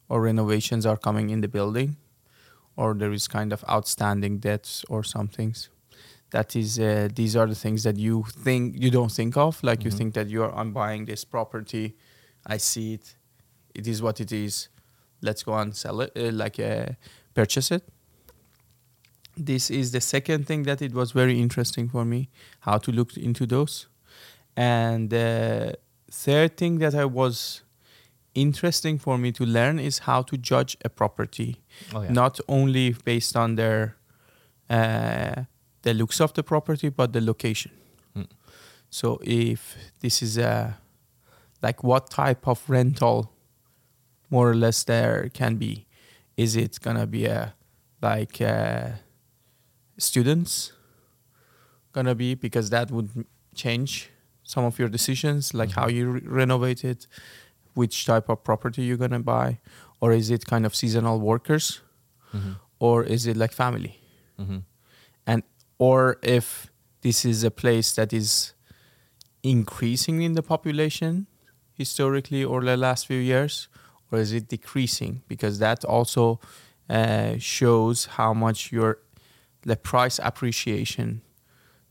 or 0.09 0.21
renovations 0.21 0.85
are 0.85 0.97
coming 0.97 1.29
in 1.29 1.41
the 1.41 1.47
building, 1.47 1.95
or 2.75 2.93
there 2.93 3.13
is 3.13 3.27
kind 3.27 3.53
of 3.53 3.63
outstanding 3.69 4.39
debts 4.39 4.83
or 4.89 5.03
some 5.03 5.27
things. 5.27 5.69
That 6.31 6.55
is, 6.55 6.79
uh, 6.79 7.09
these 7.15 7.35
are 7.35 7.47
the 7.47 7.55
things 7.55 7.83
that 7.83 7.97
you 7.97 8.25
think 8.43 8.75
you 8.77 8.89
don't 8.89 9.11
think 9.11 9.37
of. 9.37 9.61
Like 9.63 9.83
you 9.85 9.91
Mhm. 9.91 9.97
think 9.97 10.13
that 10.15 10.27
you 10.29 10.43
are, 10.43 10.53
I'm 10.55 10.73
buying 10.73 11.05
this 11.05 11.23
property, 11.25 11.95
I 12.45 12.57
see 12.57 12.93
it, 12.95 13.15
it 13.75 13.87
is 13.87 14.01
what 14.01 14.19
it 14.19 14.31
is. 14.31 14.69
Let's 15.21 15.43
go 15.43 15.53
and 15.53 15.75
sell 15.75 16.01
it, 16.01 16.11
uh, 16.17 16.31
like 16.31 16.59
uh, 16.59 16.93
purchase 17.33 17.71
it. 17.71 17.83
This 19.35 19.69
is 19.71 19.91
the 19.91 20.01
second 20.01 20.45
thing 20.47 20.63
that 20.63 20.81
it 20.81 20.93
was 20.93 21.11
very 21.11 21.39
interesting 21.41 21.89
for 21.89 22.05
me, 22.05 22.29
how 22.61 22.77
to 22.79 22.91
look 22.91 23.17
into 23.17 23.45
those. 23.45 23.87
And 24.55 25.09
the 25.09 25.77
third 26.11 26.57
thing 26.57 26.77
that 26.79 26.93
I 26.93 27.05
was 27.05 27.63
interesting 28.35 28.99
for 28.99 29.17
me 29.17 29.31
to 29.31 29.45
learn 29.45 29.79
is 29.79 29.99
how 29.99 30.21
to 30.23 30.37
judge 30.37 30.77
a 30.85 30.89
property, 30.89 31.61
Oh, 31.93 32.01
yeah. 32.01 32.11
not 32.11 32.39
only 32.47 32.95
based 33.05 33.35
on 33.35 33.55
their 33.55 33.95
uh, 34.69 35.43
the 35.81 35.93
looks 35.93 36.21
of 36.21 36.33
the 36.33 36.43
property, 36.43 36.89
but 36.89 37.11
the 37.13 37.21
location. 37.21 37.71
Mm. 38.15 38.27
So 38.89 39.19
if 39.23 39.75
this 39.99 40.21
is 40.21 40.37
a 40.37 40.77
like 41.61 41.83
what 41.83 42.09
type 42.09 42.47
of 42.47 42.61
rental 42.69 43.31
more 44.29 44.49
or 44.49 44.55
less 44.55 44.83
there 44.83 45.29
can 45.33 45.55
be 45.57 45.85
is 46.37 46.55
it 46.55 46.79
gonna 46.81 47.05
be 47.07 47.25
a 47.25 47.53
like 48.01 48.41
uh, 48.41 48.89
students 49.97 50.71
gonna 51.93 52.15
be 52.15 52.35
because 52.35 52.69
that 52.69 52.91
would 52.91 53.09
change 53.55 54.09
some 54.43 54.65
of 54.65 54.77
your 54.79 54.89
decisions 54.89 55.53
like 55.53 55.71
how 55.71 55.87
Mhm. 55.87 55.93
you 55.95 56.11
re- 56.11 56.21
renovate 56.25 56.83
it 56.83 57.07
which 57.75 58.05
type 58.05 58.29
of 58.29 58.43
property 58.43 58.83
you're 58.83 58.97
gonna 58.97 59.19
buy 59.19 59.59
or 60.01 60.11
is 60.11 60.29
it 60.29 60.45
kind 60.45 60.65
of 60.65 60.75
seasonal 60.75 61.19
workers 61.19 61.81
Mhm. 62.33 62.55
or 62.79 63.03
is 63.03 63.25
it 63.27 63.37
like 63.37 63.53
family 63.53 63.99
Mhm. 64.39 64.63
and 65.25 65.43
or 65.77 66.17
if 66.23 66.71
this 67.01 67.25
is 67.25 67.43
a 67.43 67.51
place 67.51 67.93
that 67.93 68.11
is 68.13 68.53
increasing 69.43 70.21
in 70.21 70.33
the 70.33 70.41
population 70.43 71.27
historically 71.73 72.43
or 72.43 72.61
the 72.63 72.77
last 72.77 73.07
few 73.07 73.19
years 73.19 73.67
or 74.11 74.19
is 74.19 74.31
it 74.31 74.47
decreasing 74.47 75.21
because 75.27 75.59
that 75.59 75.83
also 75.85 76.39
uh, 76.89 77.37
shows 77.39 78.05
how 78.17 78.33
much 78.33 78.71
your 78.71 78.99
the 79.65 79.75
price 79.75 80.19
appreciation 80.23 81.21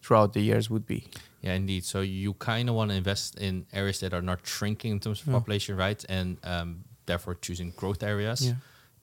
throughout 0.02 0.32
the 0.32 0.40
years 0.40 0.68
would 0.70 0.86
be 0.86 1.00
Yeah, 1.42 1.54
indeed. 1.54 1.84
So 1.84 2.00
you 2.00 2.34
kind 2.34 2.68
of 2.68 2.74
want 2.76 2.90
to 2.90 2.96
invest 2.96 3.38
in 3.38 3.66
areas 3.72 3.98
that 4.00 4.12
are 4.14 4.22
not 4.22 4.38
shrinking 4.46 4.92
in 4.92 5.00
terms 5.00 5.20
of 5.22 5.26
Yeah. 5.28 5.38
population, 5.38 5.76
right? 5.76 6.04
And 6.08 6.38
um, 6.44 6.84
therefore 7.06 7.34
choosing 7.34 7.72
growth 7.76 8.02
areas 8.02 8.52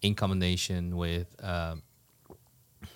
in 0.01 0.15
combination 0.15 0.95
with 0.95 1.27
um, 1.43 1.82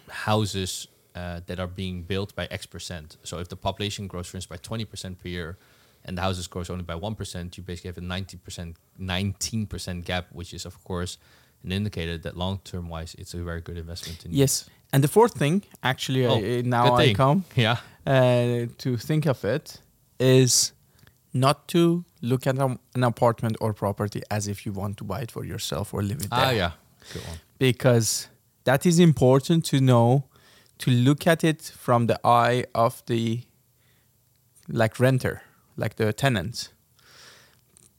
houses 0.09 0.87
uh, 1.15 1.41
that 1.45 1.59
are 1.59 1.67
being 1.67 2.03
built 2.03 2.35
by 2.35 2.47
X 2.49 2.65
percent. 2.65 3.17
So 3.23 3.39
if 3.39 3.47
the 3.49 3.55
population 3.55 4.07
grows, 4.07 4.27
for 4.27 4.37
instance, 4.37 4.57
by 4.57 4.61
twenty 4.61 4.85
percent 4.85 5.19
per 5.19 5.29
year, 5.29 5.57
and 6.05 6.17
the 6.17 6.21
houses 6.21 6.47
grows 6.47 6.69
only 6.69 6.83
by 6.83 6.95
one 6.95 7.15
percent, 7.15 7.57
you 7.57 7.63
basically 7.63 7.89
have 7.89 7.97
a 7.97 8.01
ninety 8.01 8.37
percent, 8.37 8.77
nineteen 8.97 9.65
percent 9.67 10.05
gap, 10.05 10.27
which 10.31 10.53
is 10.53 10.65
of 10.65 10.83
course 10.83 11.17
an 11.63 11.71
indicator 11.71 12.17
that 12.17 12.35
long 12.37 12.59
term 12.63 12.89
wise, 12.89 13.15
it's 13.19 13.33
a 13.33 13.43
very 13.43 13.61
good 13.61 13.77
investment. 13.77 14.25
In 14.25 14.31
yes 14.33 14.69
and 14.91 15.03
the 15.03 15.07
fourth 15.07 15.33
thing 15.37 15.63
actually 15.81 16.25
Oh, 16.27 16.35
I, 16.37 16.61
now 16.61 16.95
i 16.95 17.13
come 17.13 17.43
Yeah. 17.55 17.77
uh, 18.05 18.67
to 18.77 18.97
think 18.97 19.25
of 19.25 19.43
it 19.43 19.81
is 20.19 20.73
not 21.33 21.67
to 21.69 22.03
look 22.21 22.45
at 22.47 22.57
a- 22.57 22.77
an 22.95 23.03
apartment 23.03 23.57
or 23.59 23.73
property 23.73 24.21
as 24.29 24.47
if 24.47 24.65
you 24.65 24.71
want 24.75 24.97
to 24.97 25.03
buy 25.03 25.21
it 25.21 25.31
for 25.31 25.43
yourself 25.45 25.93
or 25.93 26.01
live 26.03 26.17
it 26.21 26.29
there. 26.29 26.45
Ah, 26.47 26.51
yeah. 26.51 26.71
Good 27.13 27.23
one. 27.27 27.37
Because 27.57 28.27
that 28.63 28.85
is 28.85 28.99
important 28.99 29.65
to 29.65 29.79
know 29.79 30.23
to 30.77 30.91
look 30.91 31.27
at 31.27 31.43
it 31.43 31.61
from 31.77 32.07
the 32.07 32.19
eye 32.23 32.65
of 32.75 33.01
the 33.07 33.41
like 34.67 34.99
renter, 34.99 35.41
like 35.77 35.95
the 35.95 36.13
tenant. 36.13 36.72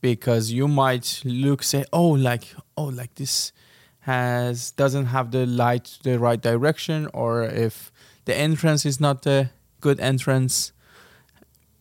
Because 0.04 0.52
you 0.52 0.68
might 0.68 1.22
look 1.24 1.62
say, 1.62 1.82
oh, 1.90 2.10
like 2.10 2.44
oh, 2.76 2.90
like 3.00 3.14
this 3.14 3.52
has 4.00 4.70
doesn't 4.72 5.06
have 5.06 5.30
the 5.30 5.46
light 5.46 5.98
the 6.02 6.18
right 6.18 6.42
direction, 6.42 7.08
or 7.14 7.44
if 7.44 7.90
the 8.26 8.36
entrance 8.36 8.84
is 8.84 9.00
not 9.00 9.26
a 9.26 9.48
good 9.80 9.98
entrance, 10.00 10.74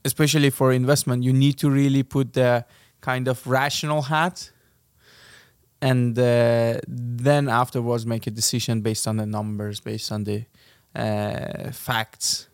especially 0.06 0.52
for 0.52 0.72
investment, 0.72 1.24
you 1.24 1.34
need 1.34 1.58
to 1.58 1.70
really 1.70 2.04
put 2.04 2.32
the 2.32 2.64
kind 3.02 3.28
of 3.28 3.46
rational 3.46 4.04
hat 4.04 4.52
and 5.82 6.18
uh, 6.18 6.80
then 6.88 7.50
afterwards 7.50 8.06
make 8.06 8.26
a 8.26 8.32
decision 8.32 8.80
based 8.80 9.06
on 9.06 9.18
the 9.18 9.26
numbers, 9.26 9.82
based 9.82 10.14
on 10.14 10.24
the 10.24 10.46
uh, 10.96 11.72
facts. 11.72 12.48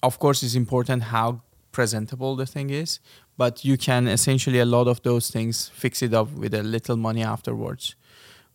Of 0.00 0.20
course, 0.20 0.44
it's 0.44 0.54
important 0.54 1.02
how 1.02 1.42
presentable 1.72 2.36
the 2.36 2.46
thing 2.46 2.70
is, 2.70 3.00
but 3.40 3.64
you 3.64 3.78
can 3.78 4.06
essentially 4.06 4.58
a 4.58 4.66
lot 4.66 4.86
of 4.86 5.00
those 5.02 5.30
things 5.30 5.70
fix 5.70 6.02
it 6.02 6.12
up 6.12 6.30
with 6.32 6.52
a 6.52 6.62
little 6.62 6.98
money 6.98 7.22
afterwards. 7.22 7.94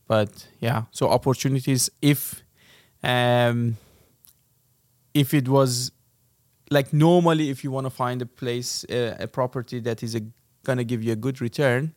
But 0.07 0.47
yeah, 0.59 0.83
so 0.91 1.09
opportunities 1.09 1.89
if 2.03 2.43
um, 3.01 3.77
if 5.15 5.33
it 5.33 5.47
was 5.49 5.91
like 6.69 6.93
normally 6.93 7.49
if 7.49 7.63
you 7.63 7.71
want 7.71 7.87
to 7.87 7.89
find 7.89 8.21
a 8.21 8.27
place 8.27 8.85
uh, 8.91 9.15
a 9.19 9.27
property 9.27 9.79
that 9.79 10.03
is 10.03 10.13
a, 10.13 10.21
gonna 10.63 10.83
give 10.83 11.01
you 11.03 11.13
a 11.13 11.15
good 11.15 11.41
return 11.41 11.95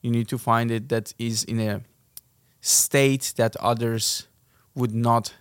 you 0.00 0.10
need 0.10 0.28
to 0.28 0.38
find 0.38 0.70
it 0.70 0.88
that 0.88 1.12
is 1.18 1.44
in 1.44 1.60
a 1.60 1.82
state 2.62 3.34
that 3.36 3.56
others 3.56 4.28
would 4.74 4.94
not 4.94 5.34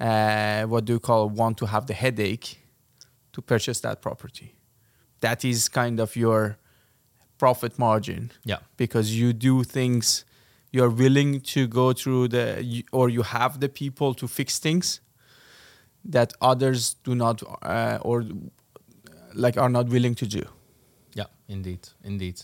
uh, 0.00 0.62
what 0.62 0.86
do 0.86 0.94
you 0.94 1.00
call 1.00 1.28
want 1.28 1.58
to 1.58 1.66
have 1.66 1.86
the 1.86 1.94
headache 1.94 2.58
to 3.32 3.42
purchase 3.42 3.80
that 3.80 4.00
property 4.00 4.54
that 5.24 5.44
is 5.44 5.68
kind 5.68 6.00
of 6.00 6.16
your 6.16 6.56
profit 7.38 7.78
margin 7.78 8.30
Yeah. 8.44 8.58
because 8.76 9.06
you 9.20 9.32
do 9.32 9.64
things 9.64 10.24
you're 10.76 10.94
willing 11.04 11.40
to 11.54 11.60
go 11.68 11.92
through 12.00 12.28
the 12.28 12.44
or 12.92 13.08
you 13.16 13.22
have 13.22 13.52
the 13.60 13.68
people 13.68 14.14
to 14.14 14.26
fix 14.28 14.58
things 14.58 15.00
that 16.12 16.32
others 16.40 16.96
do 17.04 17.14
not 17.14 17.42
uh, 17.62 17.98
or 18.08 18.24
like 19.34 19.56
are 19.60 19.70
not 19.78 19.86
willing 19.88 20.14
to 20.14 20.26
do 20.26 20.42
Yeah, 21.20 21.28
indeed, 21.48 21.80
indeed. 22.04 22.36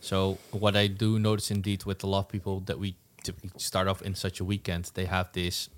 So 0.00 0.38
what 0.60 0.74
I 0.76 0.86
do 0.88 1.18
notice 1.18 1.54
indeed 1.54 1.84
with 1.84 2.04
a 2.04 2.06
lot 2.06 2.18
of 2.20 2.28
people 2.28 2.60
that 2.66 2.78
we 2.78 2.94
typically 3.24 3.50
start 3.58 3.88
off 3.88 4.02
in 4.02 4.14
such 4.14 4.40
a 4.40 4.44
weekend, 4.44 4.90
they 4.94 5.06
have 5.06 5.26
this 5.32 5.68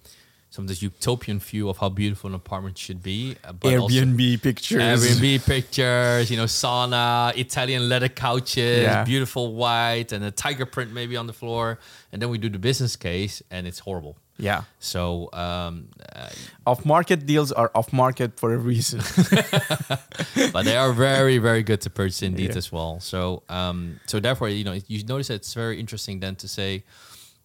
some 0.50 0.64
of 0.64 0.68
this 0.68 0.82
utopian 0.82 1.38
view 1.38 1.68
of 1.68 1.76
how 1.78 1.88
beautiful 1.88 2.28
an 2.28 2.34
apartment 2.34 2.76
should 2.76 3.00
be. 3.02 3.36
uh, 3.44 3.52
But 3.52 3.76
also 3.76 4.04
pictures 4.42 4.82
Airbnb 4.82 5.44
pictures, 5.46 6.28
you 6.30 6.36
know, 6.36 6.46
sauna, 6.46 7.32
Italian 7.36 7.88
leather 7.88 8.08
couches, 8.08 8.82
Yeah. 8.82 9.04
beautiful 9.04 9.54
white, 9.54 10.10
and 10.12 10.24
a 10.24 10.30
tiger 10.32 10.66
print 10.66 10.92
maybe 10.92 11.16
on 11.16 11.26
the 11.28 11.32
floor. 11.32 11.78
And 12.12 12.20
then 12.20 12.30
we 12.30 12.38
do 12.38 12.48
the 12.48 12.58
business 12.58 12.96
case, 12.96 13.42
and 13.50 13.66
it's 13.66 13.78
horrible. 13.86 14.16
yeah 14.50 14.62
So 14.78 15.28
um, 15.44 15.74
uh, 16.16 16.30
off 16.70 16.84
market 16.84 17.26
deals 17.26 17.52
are 17.52 17.70
off 17.74 17.92
market 17.92 18.30
for 18.40 18.48
a 18.54 18.58
reason 18.72 18.98
but 20.52 20.62
they 20.64 20.76
are 20.76 20.92
very 20.92 21.38
very 21.38 21.62
good 21.62 21.80
to 21.82 21.90
purchase 21.90 22.22
indeed 22.22 22.50
Yeah. 22.50 22.56
as 22.62 22.72
well 22.72 23.00
so 23.00 23.42
um 23.48 23.78
so 24.06 24.20
therefore 24.20 24.48
you 24.48 24.64
know 24.64 24.76
you 24.92 25.04
notice 25.04 25.28
that 25.28 25.34
it's 25.42 25.54
very 25.54 25.76
interesting 25.78 26.20
then 26.20 26.34
to 26.36 26.48
say 26.48 26.70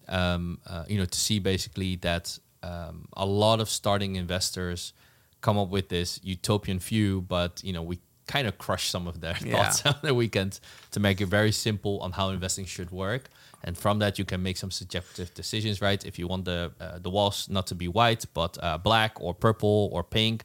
um 0.07 0.59
uh, 0.71 0.85
you 0.87 0.97
know 0.99 1.05
to 1.15 1.19
see 1.19 1.39
basically 1.39 1.97
that 1.97 2.39
um, 2.69 2.95
a 3.25 3.25
lot 3.25 3.59
of 3.63 3.67
starting 3.69 4.15
investors 4.15 4.93
come 5.45 5.57
up 5.63 5.69
with 5.69 5.87
this 5.89 6.19
utopian 6.23 6.79
view 6.79 7.21
but 7.35 7.51
you 7.67 7.73
know 7.75 7.83
we 7.91 7.95
kind 8.27 8.47
of 8.47 8.53
crush 8.65 8.85
some 8.89 9.05
of 9.11 9.15
their 9.23 9.37
Yeah. 9.45 9.51
thoughts 9.53 9.85
on 9.91 9.95
the 10.07 10.13
weekend 10.23 10.59
to 10.91 10.99
make 10.99 11.17
it 11.23 11.29
very 11.39 11.51
simple 11.51 11.93
on 12.05 12.11
how 12.13 12.29
investing 12.37 12.65
should 12.65 12.89
work. 13.05 13.23
And 13.67 13.77
from 13.77 13.99
that 13.99 14.17
you 14.19 14.25
can 14.25 14.41
make 14.47 14.57
some 14.57 14.71
subjective 14.71 15.29
decisions 15.41 15.75
right? 15.87 16.01
If 16.05 16.17
you 16.19 16.27
want 16.31 16.45
the 16.45 16.59
uh, 16.79 16.97
the 17.05 17.11
walls 17.17 17.37
not 17.49 17.65
to 17.67 17.75
be 17.75 17.87
white 17.99 18.23
but 18.33 18.57
uh, 18.63 18.77
black 18.89 19.11
or 19.25 19.31
purple 19.47 19.79
or 19.93 20.03
pink 20.03 20.37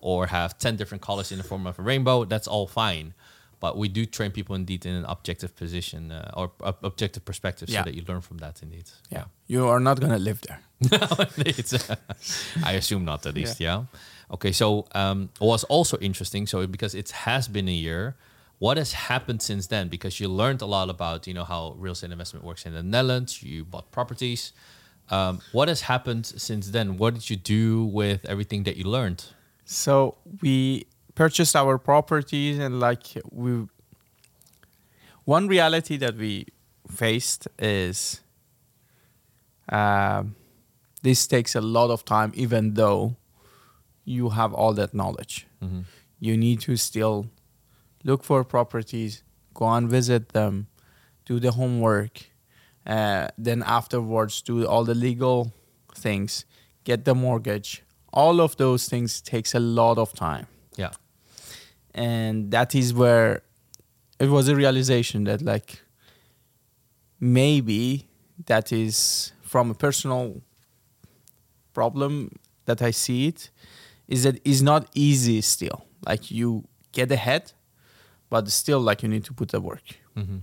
or 0.00 0.26
have 0.26 0.50
10 0.58 0.76
different 0.76 1.02
colors 1.08 1.30
in 1.32 1.38
the 1.38 1.44
form 1.44 1.66
of 1.66 1.78
a 1.78 1.82
rainbow 1.82 2.24
that's 2.24 2.48
all 2.48 2.66
fine 2.66 3.14
but 3.60 3.76
we 3.76 3.88
do 3.88 4.06
train 4.06 4.30
people 4.30 4.54
indeed 4.54 4.86
in 4.86 4.94
an 4.94 5.04
objective 5.04 5.54
position 5.56 6.12
uh, 6.12 6.30
or 6.38 6.50
ob- 6.62 6.78
objective 6.82 7.24
perspective 7.24 7.68
Yeah. 7.68 7.80
so 7.80 7.84
that 7.86 7.94
you 7.94 8.02
learn 8.08 8.20
from 8.20 8.38
that 8.38 8.62
indeed 8.62 8.84
yeah 9.10 9.24
you 9.46 9.66
are 9.66 9.80
not 9.80 10.00
gonna 10.00 10.18
live 10.18 10.40
there 10.42 10.60
I 12.64 12.72
assume 12.74 13.04
not 13.04 13.26
at 13.26 13.34
least, 13.34 13.60
yeah. 13.60 13.84
Okay, 14.30 14.52
so 14.52 14.86
um, 14.92 15.30
what's 15.38 15.64
also 15.64 15.96
interesting, 15.98 16.46
so 16.46 16.66
because 16.66 16.94
it 16.94 17.10
has 17.10 17.48
been 17.48 17.68
a 17.68 17.72
year, 17.72 18.14
what 18.58 18.76
has 18.76 18.92
happened 18.92 19.40
since 19.42 19.66
then? 19.68 19.88
Because 19.88 20.20
you 20.20 20.28
learned 20.28 20.62
a 20.62 20.66
lot 20.66 20.90
about, 20.90 21.26
you 21.26 21.34
know, 21.34 21.44
how 21.44 21.74
real 21.78 21.92
estate 21.92 22.10
investment 22.12 22.44
works 22.44 22.66
in 22.66 22.74
the 22.74 22.82
Netherlands. 22.82 23.42
You 23.42 23.64
bought 23.64 23.90
properties. 23.90 24.52
Um, 25.10 25.40
what 25.52 25.68
has 25.68 25.82
happened 25.82 26.26
since 26.26 26.70
then? 26.70 26.96
What 26.98 27.14
did 27.14 27.30
you 27.30 27.36
do 27.36 27.84
with 27.84 28.24
everything 28.26 28.64
that 28.64 28.76
you 28.76 28.84
learned? 28.84 29.24
So 29.64 30.16
we 30.42 30.86
purchased 31.18 31.56
our 31.56 31.78
properties 31.78 32.58
and 32.64 32.78
like 32.78 33.06
we 33.32 33.66
one 35.24 35.48
reality 35.48 35.96
that 35.98 36.14
we 36.16 36.46
faced 36.88 37.48
is 37.58 38.20
um, 39.68 40.36
this 41.02 41.26
takes 41.26 41.56
a 41.56 41.60
lot 41.60 41.90
of 41.90 42.04
time 42.04 42.30
even 42.34 42.74
though 42.74 43.16
you 44.04 44.30
have 44.30 44.54
all 44.54 44.72
that 44.80 44.94
knowledge. 44.94 45.46
Mhm. 45.60 45.84
You 46.20 46.36
need 46.36 46.60
to 46.60 46.76
still 46.76 47.26
look 48.04 48.24
for 48.24 48.44
properties, 48.44 49.22
go 49.54 49.66
and 49.76 49.90
visit 49.90 50.28
them, 50.28 50.68
do 51.26 51.40
the 51.40 51.50
homework, 51.50 52.14
uh, 52.86 53.26
then 53.36 53.62
afterwards 53.78 54.40
do 54.42 54.64
all 54.66 54.84
the 54.84 54.94
legal 54.94 55.52
things, 56.04 56.44
get 56.84 57.04
the 57.04 57.14
mortgage. 57.14 57.82
All 58.12 58.40
of 58.40 58.56
those 58.56 58.88
things 58.88 59.20
takes 59.20 59.54
a 59.54 59.60
lot 59.60 59.98
of 59.98 60.12
time. 60.12 60.46
And 61.94 62.50
that 62.50 62.74
is 62.74 62.92
where 62.94 63.42
it 64.20 64.28
was 64.28 64.48
a 64.48 64.54
realization 64.56 65.24
that 65.24 65.42
like 65.42 65.82
maybe 67.20 68.06
that 68.46 68.72
is 68.72 69.32
from 69.42 69.70
a 69.70 69.74
personal 69.74 70.40
problem 71.72 72.38
that 72.66 72.82
I 72.82 72.90
see 72.90 73.28
it 73.28 73.50
is 74.06 74.22
that 74.22 74.40
it's 74.44 74.60
not 74.60 74.88
easy 74.94 75.40
still. 75.40 75.84
Like 76.06 76.30
you 76.30 76.64
get 76.92 77.10
ahead, 77.10 77.52
but 78.30 78.48
still 78.50 78.80
like 78.80 79.02
you 79.02 79.08
need 79.08 79.24
to 79.24 79.32
put 79.34 79.48
the 79.50 79.60
work. 79.60 79.96
hmm 80.14 80.38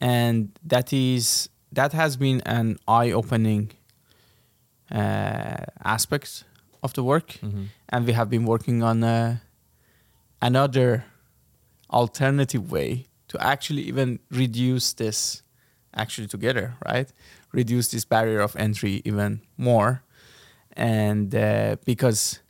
And 0.00 0.50
that 0.68 0.92
is 0.92 1.48
that 1.72 1.92
has 1.92 2.16
been 2.16 2.40
an 2.42 2.78
eye-opening 2.86 3.72
uh, 4.90 5.64
aspect 5.84 6.44
of 6.82 6.92
the 6.92 7.02
work, 7.02 7.32
hmm 7.40 7.64
and 7.88 8.06
we 8.06 8.12
have 8.12 8.28
been 8.28 8.44
working 8.44 8.82
on 8.82 9.02
uh, 9.02 9.36
another 10.42 11.04
alternative 11.90 12.70
way 12.70 13.06
to 13.28 13.42
actually 13.42 13.82
even 13.82 14.18
reduce 14.30 14.92
this 14.92 15.42
actually 15.94 16.26
together, 16.28 16.74
right? 16.84 17.12
Reduce 17.52 17.88
this 17.90 18.04
barrier 18.04 18.40
of 18.40 18.54
entry 18.56 19.02
even 19.04 19.40
more, 19.56 20.02
and 20.76 21.34
uh, 21.34 21.76
because 21.84 22.40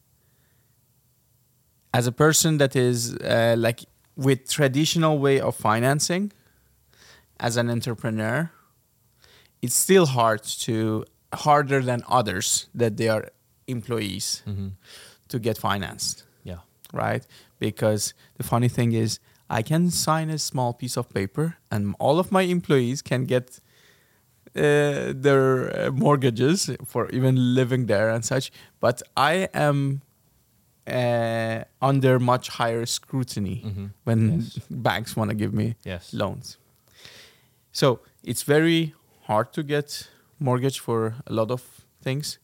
as 1.95 2.07
a 2.07 2.13
person 2.13 2.59
that 2.59 2.77
is 2.77 3.15
uh, 3.17 3.55
like 3.59 3.85
with 4.17 4.49
traditional 4.51 5.19
way 5.19 5.41
of 5.41 5.55
financing 5.55 6.33
as 7.39 7.57
an 7.57 7.71
entrepreneur 7.71 8.51
it's 9.63 9.75
still 9.75 10.07
hard 10.07 10.43
to 10.43 11.05
harder 11.35 11.83
than 11.83 12.03
others 12.09 12.69
that 12.75 12.97
they 12.97 13.09
are 13.09 13.29
employees 13.67 14.43
hmm 14.45 14.69
to 15.29 15.39
get 15.41 15.59
financed 15.59 16.25
Yeah. 16.45 16.59
right 16.93 17.27
because 17.59 18.15
the 18.37 18.43
funny 18.43 18.69
thing 18.69 18.93
is 18.93 19.19
i 19.51 19.63
can 19.63 19.91
sign 19.91 20.31
a 20.31 20.39
small 20.39 20.73
piece 20.75 20.97
of 20.97 21.09
paper 21.09 21.57
and 21.71 21.95
all 21.99 22.19
of 22.19 22.31
my 22.33 22.43
employees 22.43 23.03
can 23.03 23.25
get 23.25 23.61
uh, 24.57 25.13
their 25.15 25.87
uh, 25.87 25.91
mortgages 25.93 26.71
for 26.87 27.09
even 27.11 27.55
living 27.55 27.87
there 27.87 28.09
and 28.11 28.25
such 28.25 28.51
but 28.81 29.03
i 29.17 29.49
am 29.55 30.01
uh, 30.87 31.65
under 31.83 32.19
much 32.19 32.49
higher 32.49 32.87
scrutiny 32.87 33.63
Mhm. 33.65 33.91
when 34.05 34.21
Yes. 34.41 34.59
banks 34.71 35.17
want 35.17 35.31
to 35.31 35.35
give 35.37 35.53
me 35.53 35.75
Yes. 35.85 36.13
loans. 36.15 36.59
So 37.73 38.01
it's 38.23 38.45
very 38.45 38.95
hard 39.27 39.53
to 39.53 39.63
get 39.63 40.09
mortgage 40.39 40.79
for 40.81 41.15
a 41.27 41.33
lot 41.33 41.51
of 41.51 41.63
things. 42.01 42.39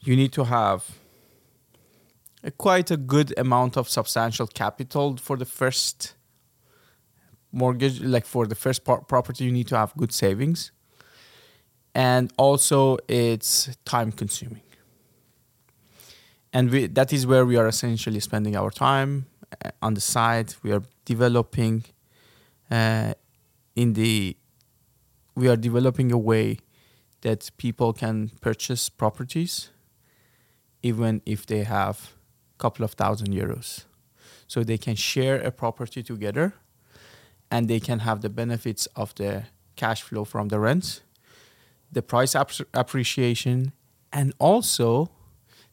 You 0.00 0.16
need 0.16 0.32
to 0.32 0.44
have 0.44 0.82
a 2.46 2.50
quite 2.52 2.90
a 2.92 2.96
good 2.96 3.34
amount 3.36 3.76
of 3.76 3.88
substantial 3.88 4.46
capital 4.46 5.16
for 5.16 5.36
the 5.36 5.44
first 5.44 6.14
mortgage, 7.50 8.00
like 8.00 8.24
for 8.24 8.46
the 8.46 8.54
first 8.54 8.84
property. 8.84 9.44
You 9.44 9.52
need 9.52 9.66
to 9.68 9.76
have 9.76 9.92
good 9.96 10.12
savings, 10.12 10.70
and 11.94 12.32
also 12.38 12.98
it's 13.08 13.76
time 13.84 14.12
consuming. 14.12 14.62
And 16.52 16.70
we, 16.70 16.86
that 16.86 17.12
is 17.12 17.26
where 17.26 17.44
we 17.44 17.56
are 17.56 17.66
essentially 17.66 18.20
spending 18.20 18.56
our 18.56 18.70
time 18.70 19.26
uh, 19.64 19.70
on 19.82 19.94
the 19.94 20.00
side. 20.00 20.54
We 20.62 20.72
are 20.72 20.82
developing 21.04 21.84
uh, 22.70 23.14
in 23.74 23.92
the 23.94 24.36
we 25.34 25.48
are 25.48 25.56
developing 25.56 26.12
a 26.12 26.18
way 26.18 26.58
that 27.22 27.50
people 27.58 27.92
can 27.92 28.30
purchase 28.40 28.88
properties 28.88 29.70
even 30.82 31.20
if 31.26 31.44
they 31.44 31.64
have 31.64 32.15
couple 32.58 32.84
of 32.84 32.92
thousand 32.92 33.28
euros 33.28 33.84
so 34.46 34.62
they 34.62 34.78
can 34.78 34.94
share 34.94 35.40
a 35.40 35.50
property 35.50 36.02
together 36.02 36.54
and 37.50 37.68
they 37.68 37.80
can 37.80 38.00
have 38.00 38.20
the 38.20 38.28
benefits 38.28 38.86
of 38.96 39.14
the 39.16 39.44
cash 39.76 40.02
flow 40.02 40.24
from 40.24 40.48
the 40.48 40.58
rent, 40.58 41.02
the 41.92 42.02
price 42.02 42.34
ap- 42.34 42.50
appreciation, 42.74 43.72
and 44.12 44.32
also 44.38 45.10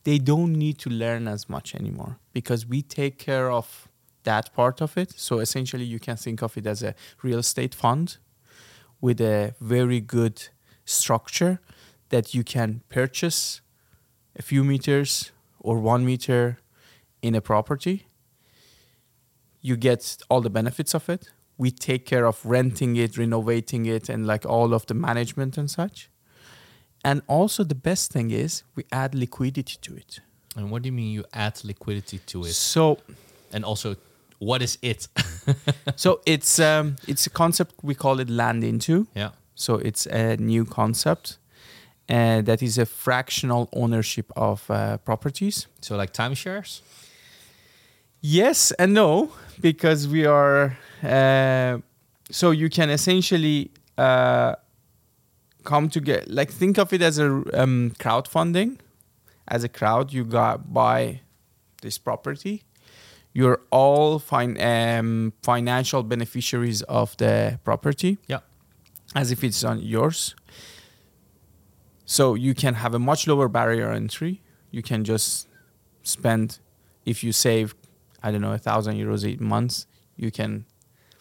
they 0.03 0.17
don't 0.17 0.53
need 0.53 0.77
to 0.77 0.89
learn 0.89 1.27
as 1.27 1.49
much 1.49 1.73
anymore 1.73 2.17
because 2.33 2.65
we 2.65 2.81
take 2.81 3.17
care 3.17 3.49
of 3.49 3.87
that 4.23 4.53
part 4.53 4.81
of 4.81 4.97
it. 4.97 5.13
So 5.15 5.39
essentially, 5.39 5.85
you 5.85 5.99
can 5.99 6.17
think 6.17 6.41
of 6.41 6.57
it 6.57 6.67
as 6.67 6.83
a 6.83 6.95
real 7.21 7.39
estate 7.39 7.73
fund 7.73 8.17
with 9.01 9.19
a 9.21 9.53
very 9.59 9.99
good 9.99 10.49
structure 10.85 11.59
that 12.09 12.33
you 12.33 12.43
can 12.43 12.81
purchase 12.89 13.61
a 14.35 14.41
few 14.41 14.63
meters 14.63 15.31
or 15.59 15.79
one 15.79 16.05
meter 16.05 16.57
in 17.23 17.33
a 17.35 17.41
property. 17.41 18.05
You 19.61 19.77
get 19.77 20.17
all 20.29 20.41
the 20.41 20.49
benefits 20.49 20.93
of 20.93 21.09
it. 21.09 21.29
We 21.57 21.71
take 21.71 22.05
care 22.05 22.25
of 22.25 22.45
renting 22.45 22.95
it, 22.97 23.17
renovating 23.17 23.85
it, 23.85 24.09
and 24.09 24.27
like 24.27 24.45
all 24.45 24.73
of 24.73 24.85
the 24.85 24.93
management 24.93 25.57
and 25.57 25.71
such. 25.71 26.09
And 27.05 27.21
also, 27.27 27.63
the 27.63 27.75
best 27.75 28.11
thing 28.11 28.31
is 28.31 28.63
we 28.75 28.83
add 28.91 29.15
liquidity 29.15 29.77
to 29.81 29.95
it. 29.95 30.19
And 30.55 30.69
what 30.69 30.81
do 30.83 30.87
you 30.87 30.93
mean 30.93 31.11
you 31.11 31.23
add 31.33 31.63
liquidity 31.63 32.19
to 32.19 32.43
it? 32.43 32.53
So, 32.53 32.97
And 33.53 33.63
also, 33.65 33.95
what 34.39 34.61
is 34.61 34.77
it? 34.81 35.07
so 35.95 36.19
it's 36.25 36.59
um, 36.59 36.95
it's 37.07 37.25
a 37.27 37.29
concept 37.29 37.75
we 37.81 37.95
call 37.95 38.19
it 38.19 38.29
land 38.29 38.63
into. 38.63 39.07
yeah. 39.15 39.29
So 39.55 39.75
it's 39.75 40.07
a 40.07 40.35
new 40.37 40.65
concept 40.65 41.37
uh, 42.09 42.41
that 42.41 42.61
is 42.63 42.77
a 42.79 42.85
fractional 42.85 43.69
ownership 43.71 44.31
of 44.35 44.69
uh, 44.69 44.97
properties. 44.97 45.67
So 45.81 45.95
like 45.95 46.11
timeshares? 46.11 46.81
Yes 48.25 48.71
and 48.79 48.93
no, 48.93 49.31
because 49.59 50.07
we 50.07 50.25
are. 50.25 50.77
Uh, 51.03 51.79
so 52.31 52.51
you 52.51 52.69
can 52.69 52.89
essentially 52.89 53.71
uh, 53.97 54.55
come 55.65 55.89
together. 55.89 56.23
Like 56.27 56.49
think 56.49 56.77
of 56.77 56.93
it 56.93 57.01
as 57.01 57.19
a 57.19 57.25
um, 57.53 57.91
crowdfunding. 57.99 58.79
As 59.45 59.65
a 59.65 59.69
crowd, 59.69 60.13
you 60.13 60.23
got 60.23 60.73
buy 60.73 61.19
this 61.81 61.97
property. 61.97 62.63
You're 63.33 63.59
all 63.71 64.19
fin- 64.19 64.59
um, 64.61 65.33
financial 65.41 66.01
beneficiaries 66.03 66.81
of 66.83 67.17
the 67.17 67.59
property. 67.65 68.19
Yeah. 68.27 68.39
as 69.15 69.31
if 69.31 69.43
it's 69.43 69.63
on 69.65 69.79
yours. 69.79 70.33
So 72.05 72.35
you 72.35 72.53
can 72.55 72.75
have 72.75 72.93
a 72.93 72.99
much 72.99 73.27
lower 73.27 73.49
barrier 73.49 73.91
entry. 73.91 74.41
You 74.71 74.81
can 74.81 75.03
just 75.03 75.47
spend, 76.03 76.59
if 77.05 77.23
you 77.23 77.31
save, 77.33 77.75
I 78.23 78.31
don't 78.31 78.41
know, 78.41 78.53
a 78.53 78.57
thousand 78.57 78.95
euros 78.95 79.23
a 79.25 79.43
month, 79.43 79.85
you 80.15 80.31
can 80.31 80.65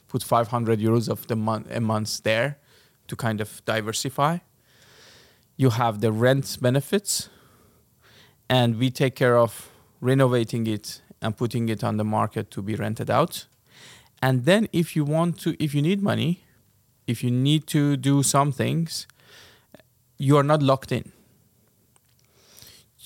put 0.09 0.23
500 0.23 0.79
euros 0.79 1.09
of 1.09 1.27
the 1.27 1.37
month 1.37 1.69
a 1.71 1.81
month 1.81 2.23
there 2.23 2.59
to 3.09 3.17
kind 3.17 3.41
of 3.41 3.62
diversify. 3.65 4.38
You 5.57 5.71
have 5.71 6.01
the 6.01 6.12
rent 6.12 6.59
benefits, 6.61 7.29
and 8.49 8.79
we 8.79 8.91
take 8.91 9.17
care 9.17 9.37
of 9.37 9.71
renovating 10.01 10.67
it 10.67 11.03
and 11.21 11.37
putting 11.37 11.69
it 11.69 11.83
on 11.83 11.97
the 11.97 12.05
market 12.05 12.51
to 12.53 12.62
be 12.62 12.75
rented 12.75 13.11
out. 13.11 13.47
And 14.21 14.45
then, 14.45 14.69
if 14.73 14.95
you 14.95 15.05
want 15.05 15.41
to, 15.41 15.57
if 15.62 15.75
you 15.75 15.83
need 15.83 16.03
money, 16.03 16.45
if 17.07 17.25
you 17.25 17.31
need 17.31 17.67
to 17.69 17.97
do 17.97 18.23
some 18.23 18.53
things, 18.53 19.07
you 20.19 20.37
are 20.37 20.45
not 20.45 20.62
locked 20.62 20.93
in. 20.93 21.11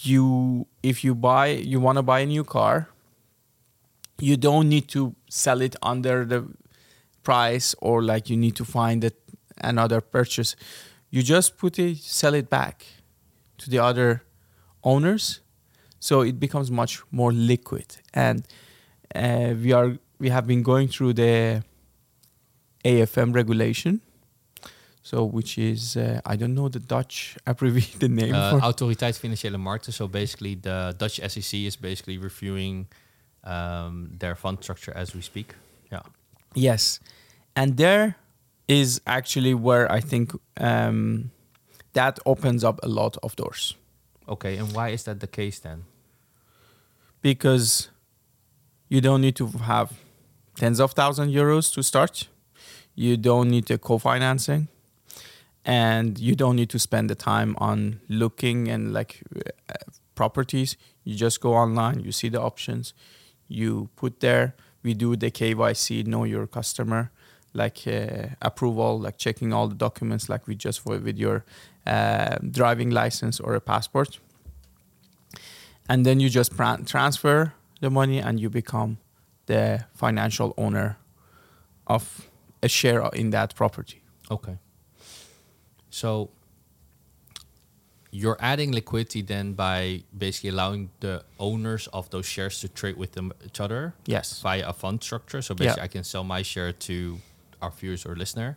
You, 0.03 0.67
if 0.83 1.03
you 1.03 1.15
buy, 1.15 1.47
you 1.47 1.81
want 1.81 1.97
to 1.97 2.03
buy 2.03 2.21
a 2.21 2.27
new 2.27 2.45
car, 2.45 2.91
you 4.18 4.37
don't 4.37 4.68
need 4.68 4.88
to 4.88 5.14
sell 5.29 5.61
it 5.61 5.76
under 5.83 6.24
the 6.24 6.48
price 7.22 7.74
or 7.81 8.02
like 8.02 8.31
you 8.31 8.37
need 8.37 8.57
to 8.57 8.64
find 8.64 9.05
it 9.05 9.16
another 9.59 10.00
purchase. 10.00 10.57
You 11.11 11.22
just 11.22 11.59
put 11.59 11.79
it, 11.79 11.98
sell 11.98 12.35
it 12.35 12.48
back 12.48 12.85
to 13.59 13.70
the 13.70 13.79
other 13.79 14.22
owners, 14.83 15.40
so 15.98 16.20
it 16.20 16.38
becomes 16.38 16.70
much 16.70 17.02
more 17.11 17.33
liquid. 17.33 17.96
And 18.14 18.46
uh, 19.14 19.55
we 19.62 19.72
are 19.72 19.98
we 20.18 20.29
have 20.31 20.46
been 20.46 20.62
going 20.62 20.88
through 20.88 21.14
the 21.14 21.62
AFM 22.85 23.35
regulation. 23.35 24.00
So, 25.02 25.24
which 25.24 25.57
is 25.57 25.96
uh, 25.96 26.20
I 26.26 26.35
don't 26.35 26.55
know 26.55 26.68
the 26.68 26.81
Dutch 26.81 27.37
abbreviated 27.46 28.11
name 28.11 28.35
Uh, 28.35 28.50
for 28.50 28.61
Autoriteit 28.61 29.16
Financiële 29.18 29.57
Markten. 29.57 29.92
So 29.92 30.09
basically, 30.09 30.57
the 30.57 30.94
Dutch 30.98 31.20
SEC 31.20 31.61
is 31.61 31.76
basically 31.76 32.18
reviewing 32.18 32.88
um, 33.47 34.11
their 34.19 34.35
fund 34.35 34.59
structure 34.63 34.93
as 34.95 35.15
we 35.15 35.23
speak. 35.23 35.55
Yeah. 35.91 36.03
Yes, 36.55 37.01
and 37.55 37.77
there 37.77 38.17
is 38.69 39.01
actually 39.07 39.55
where 39.55 39.91
I 39.91 40.01
think 40.01 40.33
um, 40.61 41.31
that 41.93 42.19
opens 42.27 42.65
up 42.65 42.81
a 42.83 42.89
lot 42.89 43.17
of 43.23 43.37
doors 43.37 43.77
Okay. 44.29 44.57
And 44.57 44.73
why 44.75 44.89
is 44.89 45.05
that 45.05 45.21
the 45.21 45.27
case 45.27 45.59
then? 45.61 45.85
because 47.23 47.89
you 48.89 49.01
don't 49.01 49.21
need 49.21 49.35
to 49.35 49.47
have 49.49 49.89
tens 50.55 50.79
of 50.81 50.93
thousand 50.93 51.31
euros 51.33 51.73
to 51.75 51.83
start. 51.83 52.29
You 52.95 53.17
don't 53.17 53.49
need 53.51 53.67
the 53.67 53.79
co-financing, 53.79 54.69
and 55.65 56.19
you 56.21 56.37
don't 56.37 56.55
need 56.55 56.71
to 56.71 56.79
spend 56.79 57.11
the 57.11 57.17
time 57.17 57.57
on 57.59 58.01
looking 58.09 58.69
and 58.69 58.93
like 58.93 59.23
uh, 59.35 59.73
properties. 60.15 60.77
You 61.03 61.17
just 61.17 61.41
go 61.41 61.55
online, 61.55 62.01
you 62.05 62.13
see 62.13 62.29
the 62.29 62.41
options, 62.41 62.95
you 63.49 63.89
put 63.97 64.21
there. 64.21 64.55
We 64.83 64.95
do 64.95 65.17
the 65.17 65.31
KYC, 65.31 66.07
know 66.07 66.25
your 66.25 66.47
customer, 66.47 67.11
like 67.53 67.87
uh, 67.87 68.29
approval, 68.43 69.01
like 69.01 69.19
checking 69.19 69.53
all 69.53 69.69
the 69.69 69.75
documents, 69.75 70.29
like 70.29 70.47
we 70.47 70.55
just 70.55 70.81
for 70.81 70.99
with 70.99 71.19
your 71.19 71.45
uh, 71.87 72.37
driving 72.51 72.91
license 72.91 73.41
or 73.41 73.55
a 73.55 73.61
passport. 73.61 74.21
And 75.89 76.05
then 76.05 76.21
you 76.21 76.29
just 76.29 76.57
pran- 76.57 76.87
transfer 76.87 77.55
the 77.81 77.91
money 77.91 78.19
and 78.19 78.41
you 78.41 78.51
become 78.51 78.99
the 79.47 79.85
financial 79.95 80.53
owner 80.57 80.99
of 81.87 82.29
a 82.63 82.69
share 82.69 83.09
in 83.13 83.31
that 83.31 83.55
property. 83.55 84.03
Okay. 84.31 84.59
So 85.91 86.31
you're 88.20 88.38
adding 88.52 88.72
liquidity 88.72 89.20
then 89.20 89.46
by 89.52 90.02
basically 90.16 90.50
allowing 90.57 90.83
the 91.00 91.14
owners 91.38 91.87
of 91.98 92.09
those 92.14 92.26
shares 92.35 92.55
to 92.62 92.68
trade 92.81 92.96
with 92.96 93.12
them, 93.12 93.26
each 93.44 93.61
other 93.61 93.83
Yes. 94.07 94.40
via 94.40 94.64
a 94.66 94.72
fund 94.72 95.02
structure. 95.02 95.42
So 95.42 95.55
basically, 95.55 95.83
I 95.88 95.88
can 95.88 96.05
sell 96.12 96.24
my 96.24 96.42
share 96.52 96.72
to 96.88 96.96
our 97.61 97.70
viewers 97.70 98.07
or 98.07 98.14
listener. 98.16 98.57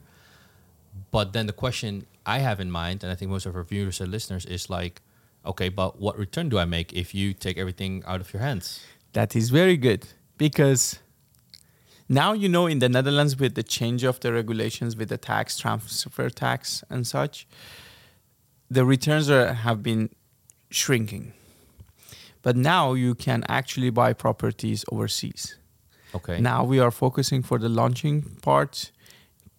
But 1.11 1.33
then 1.33 1.45
the 1.51 1.57
question 1.65 1.91
I 2.25 2.37
have 2.47 2.59
in 2.65 2.71
mind, 2.71 3.03
and 3.03 3.11
I 3.11 3.15
think 3.15 3.29
most 3.31 3.45
of 3.45 3.53
our 3.57 3.63
viewers 3.73 3.99
and 4.01 4.09
listeners, 4.11 4.45
is 4.45 4.69
like, 4.69 5.01
okay, 5.45 5.69
but 5.69 5.91
what 5.99 6.17
return 6.17 6.47
do 6.49 6.57
I 6.57 6.65
make 6.65 6.93
if 6.93 7.13
you 7.13 7.33
take 7.33 7.57
everything 7.57 8.03
out 8.07 8.21
of 8.21 8.27
your 8.33 8.41
hands? 8.41 8.65
That 9.13 9.35
is 9.35 9.49
very 9.49 9.77
good 9.77 10.01
because 10.37 10.99
now 12.07 12.31
you 12.33 12.47
know 12.55 12.65
in 12.67 12.79
the 12.79 12.89
Netherlands 12.89 13.33
with 13.37 13.53
the 13.55 13.63
change 13.77 14.03
of 14.03 14.19
the 14.19 14.31
regulations 14.31 14.95
with 14.95 15.09
the 15.09 15.17
tax 15.17 15.57
transfer 15.57 16.29
tax 16.29 16.83
and 16.89 17.05
such, 17.05 17.45
the 18.69 18.86
returns 18.86 19.29
are, 19.29 19.53
have 19.53 19.82
been 19.84 20.10
shrinking. 20.69 21.34
But 22.41 22.55
now 22.55 22.93
you 22.93 23.15
can 23.15 23.43
actually 23.49 23.89
buy 23.89 24.13
properties 24.13 24.86
overseas. 24.91 25.58
Okay. 26.15 26.39
Now 26.39 26.63
we 26.63 26.79
are 26.79 26.91
focusing 26.91 27.43
for 27.43 27.60
the 27.60 27.69
launching 27.69 28.21
part 28.41 28.91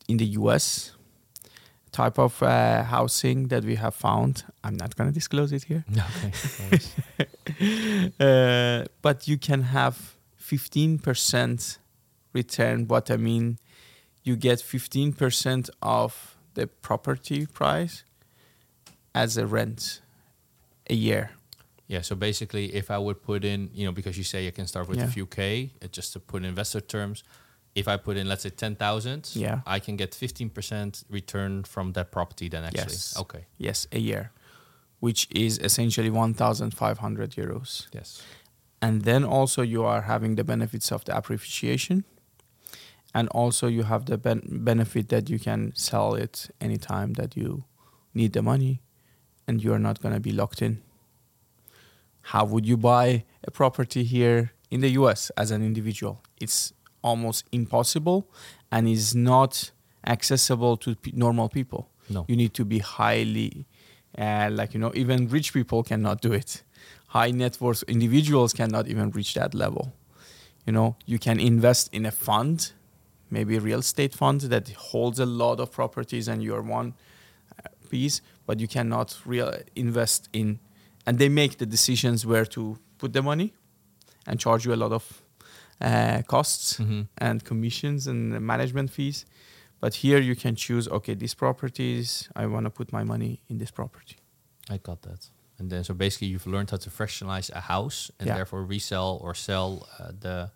in 0.08 0.16
the 0.16 0.26
US 0.26 0.92
type 1.92 2.18
of 2.18 2.42
uh, 2.42 2.84
housing 2.84 3.48
that 3.48 3.64
we 3.64 3.74
have 3.76 3.94
found. 3.94 4.44
I'm 4.64 4.76
not 4.76 4.96
going 4.96 5.10
to 5.10 5.14
disclose 5.14 5.52
it 5.52 5.64
here. 5.64 5.84
okay. 5.92 6.78
Uh, 8.18 8.84
but 9.02 9.28
you 9.28 9.36
can 9.36 9.62
have 9.62 10.16
15% 10.40 11.78
return. 12.32 12.88
What 12.88 13.10
I 13.10 13.16
mean, 13.18 13.58
you 14.22 14.34
get 14.36 14.60
15% 14.60 15.68
of 15.82 16.36
the 16.54 16.66
property 16.66 17.44
price 17.44 18.04
as 19.14 19.36
a 19.36 19.46
rent 19.46 20.00
a 20.88 20.94
year. 20.94 21.30
Yeah, 21.88 22.02
so 22.02 22.14
basically, 22.14 22.66
if 22.74 22.90
I 22.90 22.98
would 22.98 23.20
put 23.22 23.44
in, 23.44 23.70
you 23.74 23.84
know, 23.84 23.92
because 23.92 24.16
you 24.16 24.22
say 24.24 24.44
you 24.44 24.52
can 24.52 24.66
start 24.66 24.88
with 24.88 24.98
Yeah. 24.98 25.06
a 25.06 25.08
few 25.10 25.26
K, 25.26 25.72
uh, 25.82 25.88
just 25.90 26.12
to 26.12 26.20
put 26.20 26.42
in 26.42 26.48
investor 26.48 26.80
terms, 26.80 27.24
if 27.74 27.88
I 27.88 27.96
put 27.96 28.16
in, 28.16 28.28
let's 28.28 28.42
say, 28.42 28.50
10,000, 28.50 29.30
Yeah. 29.34 29.60
I 29.66 29.80
can 29.80 29.96
get 29.96 30.12
15% 30.14 31.04
return 31.10 31.64
from 31.64 31.92
that 31.92 32.10
property 32.12 32.48
then 32.48 32.64
actually. 32.64 32.92
Yes. 32.92 33.16
Okay. 33.18 33.46
Yes, 33.58 33.86
a 33.92 33.98
year, 33.98 34.30
which 35.00 35.26
is 35.30 35.58
essentially 35.58 36.10
1,500 36.10 37.30
euros. 37.36 37.86
Yes. 37.92 38.22
and 38.82 39.02
then 39.02 39.24
also 39.24 39.60
you 39.60 39.84
are 39.84 40.02
having 40.02 40.36
the 40.36 40.42
benefits 40.44 40.90
of 40.90 41.04
the 41.04 41.14
appreciation 41.14 42.02
and 43.14 43.28
also 43.28 43.66
you 43.66 43.82
have 43.82 44.06
the 44.06 44.16
ben- 44.16 44.40
benefit 44.64 45.08
that 45.10 45.28
you 45.28 45.38
can 45.38 45.70
sell 45.74 46.14
it 46.14 46.50
anytime 46.62 47.12
that 47.12 47.36
you 47.36 47.64
need 48.14 48.32
the 48.32 48.40
money 48.40 48.80
and 49.50 49.62
you 49.64 49.72
are 49.76 49.84
not 49.88 49.96
going 50.02 50.14
to 50.14 50.24
be 50.28 50.32
locked 50.32 50.60
in 50.62 50.72
how 52.32 52.44
would 52.44 52.64
you 52.70 52.76
buy 52.76 53.24
a 53.48 53.50
property 53.50 54.02
here 54.04 54.52
in 54.70 54.80
the 54.80 54.90
US 55.00 55.20
as 55.42 55.48
an 55.50 55.62
individual 55.70 56.14
it's 56.40 56.58
almost 57.02 57.44
impossible 57.52 58.18
and 58.70 58.88
is 58.88 59.14
not 59.14 59.70
accessible 60.06 60.76
to 60.78 60.94
p- 60.96 61.12
normal 61.14 61.48
people. 61.48 61.88
No. 62.08 62.24
You 62.28 62.36
need 62.36 62.54
to 62.54 62.64
be 62.64 62.78
highly, 62.78 63.66
uh, 64.18 64.48
like, 64.52 64.74
you 64.74 64.80
know, 64.80 64.92
even 64.94 65.28
rich 65.28 65.52
people 65.52 65.82
cannot 65.82 66.20
do 66.20 66.32
it. 66.32 66.62
High 67.08 67.30
net 67.30 67.60
worth 67.60 67.82
individuals 67.84 68.52
cannot 68.52 68.88
even 68.88 69.10
reach 69.10 69.34
that 69.34 69.54
level. 69.54 69.92
You 70.66 70.72
know, 70.72 70.96
you 71.06 71.18
can 71.18 71.40
invest 71.40 71.92
in 71.92 72.06
a 72.06 72.10
fund, 72.10 72.72
maybe 73.30 73.56
a 73.56 73.60
real 73.60 73.80
estate 73.80 74.14
fund 74.14 74.42
that 74.42 74.70
holds 74.70 75.18
a 75.18 75.26
lot 75.26 75.60
of 75.60 75.72
properties 75.72 76.28
and 76.28 76.42
you're 76.42 76.62
one 76.62 76.94
uh, 77.58 77.68
piece, 77.88 78.20
but 78.46 78.60
you 78.60 78.68
cannot 78.68 79.18
real 79.26 79.52
invest 79.74 80.28
in, 80.32 80.58
and 81.06 81.18
they 81.18 81.28
make 81.28 81.56
the 81.58 81.66
decisions 81.66 82.24
where 82.26 82.44
to 82.46 82.78
put 82.98 83.12
the 83.12 83.22
money 83.22 83.52
and 84.26 84.38
charge 84.40 84.64
you 84.66 84.74
a 84.74 84.76
lot 84.76 84.92
of 84.92 85.22
uh, 85.82 86.20
costs 86.26 86.78
Mhm. 86.78 87.06
and 87.18 87.42
commissions 87.44 88.06
and 88.06 88.38
management 88.40 88.90
fees. 88.90 89.24
But 89.80 89.94
here 89.94 90.20
you 90.20 90.36
can 90.36 90.54
choose, 90.54 90.86
okay, 90.90 91.14
these 91.14 91.34
properties, 91.34 92.28
I 92.36 92.44
want 92.46 92.64
to 92.66 92.70
put 92.70 92.92
my 92.92 93.02
money 93.04 93.40
in 93.48 93.56
this 93.58 93.70
property. 93.70 94.16
I 94.68 94.76
got 94.76 95.00
that. 95.02 95.30
And 95.58 95.70
then 95.70 95.84
so 95.84 95.94
basically 95.94 96.28
you've 96.28 96.46
learned 96.46 96.70
how 96.70 96.76
to 96.78 96.90
fractionalize 96.90 97.50
a 97.54 97.60
house 97.60 98.10
and 98.18 98.26
Yeah. 98.28 98.34
therefore 98.36 98.62
resell 98.68 99.18
or 99.22 99.34
sell 99.34 99.86
uh, 99.98 100.12
the 100.20 100.50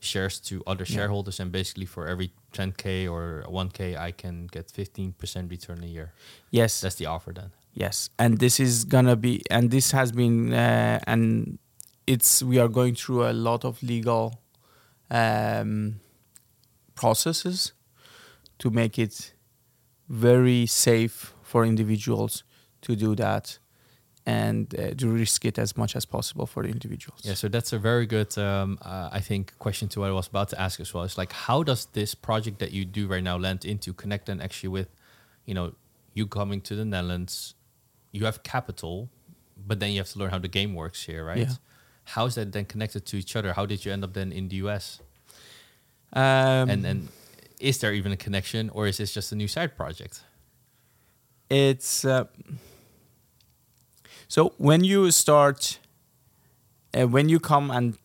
shares 0.00 0.40
to 0.40 0.62
other 0.66 0.84
Yeah. 0.88 0.96
shareholders 0.96 1.40
and 1.40 1.50
basically 1.52 1.86
for 1.86 2.06
every 2.06 2.30
10k 2.52 3.06
or 3.08 3.44
1k 3.48 3.96
I 3.96 4.12
can 4.12 4.46
get 4.46 4.70
15% 4.72 5.50
return 5.50 5.82
a 5.82 5.86
year. 5.86 6.12
Yes, 6.50 6.80
That's 6.80 6.96
the 6.96 7.06
offer 7.06 7.32
then. 7.32 7.50
yes, 7.74 8.10
and 8.18 8.38
this 8.38 8.58
is 8.60 8.84
gonna 8.84 9.16
be, 9.16 9.42
and 9.50 9.70
this 9.70 9.90
has 9.92 10.12
been, 10.12 10.52
uh, 10.52 10.98
and 11.06 11.58
it's 12.06 12.42
we 12.42 12.58
are 12.58 12.68
going 12.68 12.94
through 12.94 13.24
a 13.28 13.32
lot 13.32 13.64
of 13.64 13.82
legal 13.82 14.40
um, 15.10 16.00
processes 16.94 17.72
to 18.58 18.70
make 18.70 18.98
it 18.98 19.34
very 20.08 20.66
safe 20.66 21.34
for 21.42 21.64
individuals 21.64 22.44
to 22.82 22.94
do 22.96 23.14
that 23.14 23.58
and 24.26 24.74
uh, 24.74 24.90
to 24.94 25.08
risk 25.08 25.44
it 25.44 25.56
as 25.56 25.76
much 25.76 25.94
as 25.94 26.04
possible 26.04 26.46
for 26.46 26.64
the 26.64 26.68
individuals. 26.68 27.20
Yeah, 27.22 27.34
so 27.34 27.48
that's 27.48 27.72
a 27.72 27.78
very 27.78 28.06
good, 28.06 28.36
um, 28.36 28.78
uh, 28.82 29.08
I 29.12 29.20
think, 29.20 29.56
question 29.58 29.88
to 29.90 30.00
what 30.00 30.10
I 30.10 30.12
was 30.12 30.26
about 30.26 30.48
to 30.48 30.60
ask 30.60 30.80
as 30.80 30.92
well. 30.92 31.04
It's 31.04 31.16
like, 31.16 31.32
how 31.32 31.62
does 31.62 31.86
this 31.92 32.14
project 32.14 32.58
that 32.58 32.72
you 32.72 32.84
do 32.84 33.06
right 33.06 33.22
now 33.22 33.36
land 33.36 33.64
into 33.64 33.92
connect 33.92 34.26
then 34.26 34.40
actually 34.40 34.70
with, 34.70 34.88
you 35.44 35.54
know, 35.54 35.74
you 36.12 36.26
coming 36.26 36.60
to 36.62 36.74
the 36.74 36.84
Netherlands, 36.84 37.54
you 38.10 38.24
have 38.24 38.42
capital, 38.42 39.08
but 39.64 39.78
then 39.78 39.92
you 39.92 39.98
have 39.98 40.08
to 40.10 40.18
learn 40.18 40.30
how 40.30 40.38
the 40.38 40.48
game 40.48 40.74
works 40.74 41.04
here, 41.04 41.24
right? 41.24 41.38
Yeah. 41.38 41.52
How 42.04 42.26
is 42.26 42.34
that 42.34 42.50
then 42.52 42.64
connected 42.64 43.06
to 43.06 43.16
each 43.16 43.36
other? 43.36 43.52
How 43.52 43.64
did 43.64 43.84
you 43.84 43.92
end 43.92 44.02
up 44.02 44.12
then 44.12 44.32
in 44.32 44.48
the 44.48 44.56
US? 44.56 45.00
Um, 46.12 46.70
and 46.70 46.86
and 46.86 47.08
is 47.60 47.78
there 47.78 47.92
even 47.92 48.12
a 48.12 48.16
connection, 48.16 48.70
or 48.70 48.86
is 48.86 48.96
this 48.96 49.12
just 49.12 49.32
a 49.32 49.36
new 49.36 49.48
side 49.48 49.76
project? 49.76 50.22
it's 51.48 52.04
uh, 52.04 52.24
so 54.28 54.52
when 54.58 54.84
you 54.84 55.10
start 55.10 55.78
uh, 56.94 57.06
when 57.06 57.28
you 57.28 57.38
come 57.40 57.70
and 57.70 57.96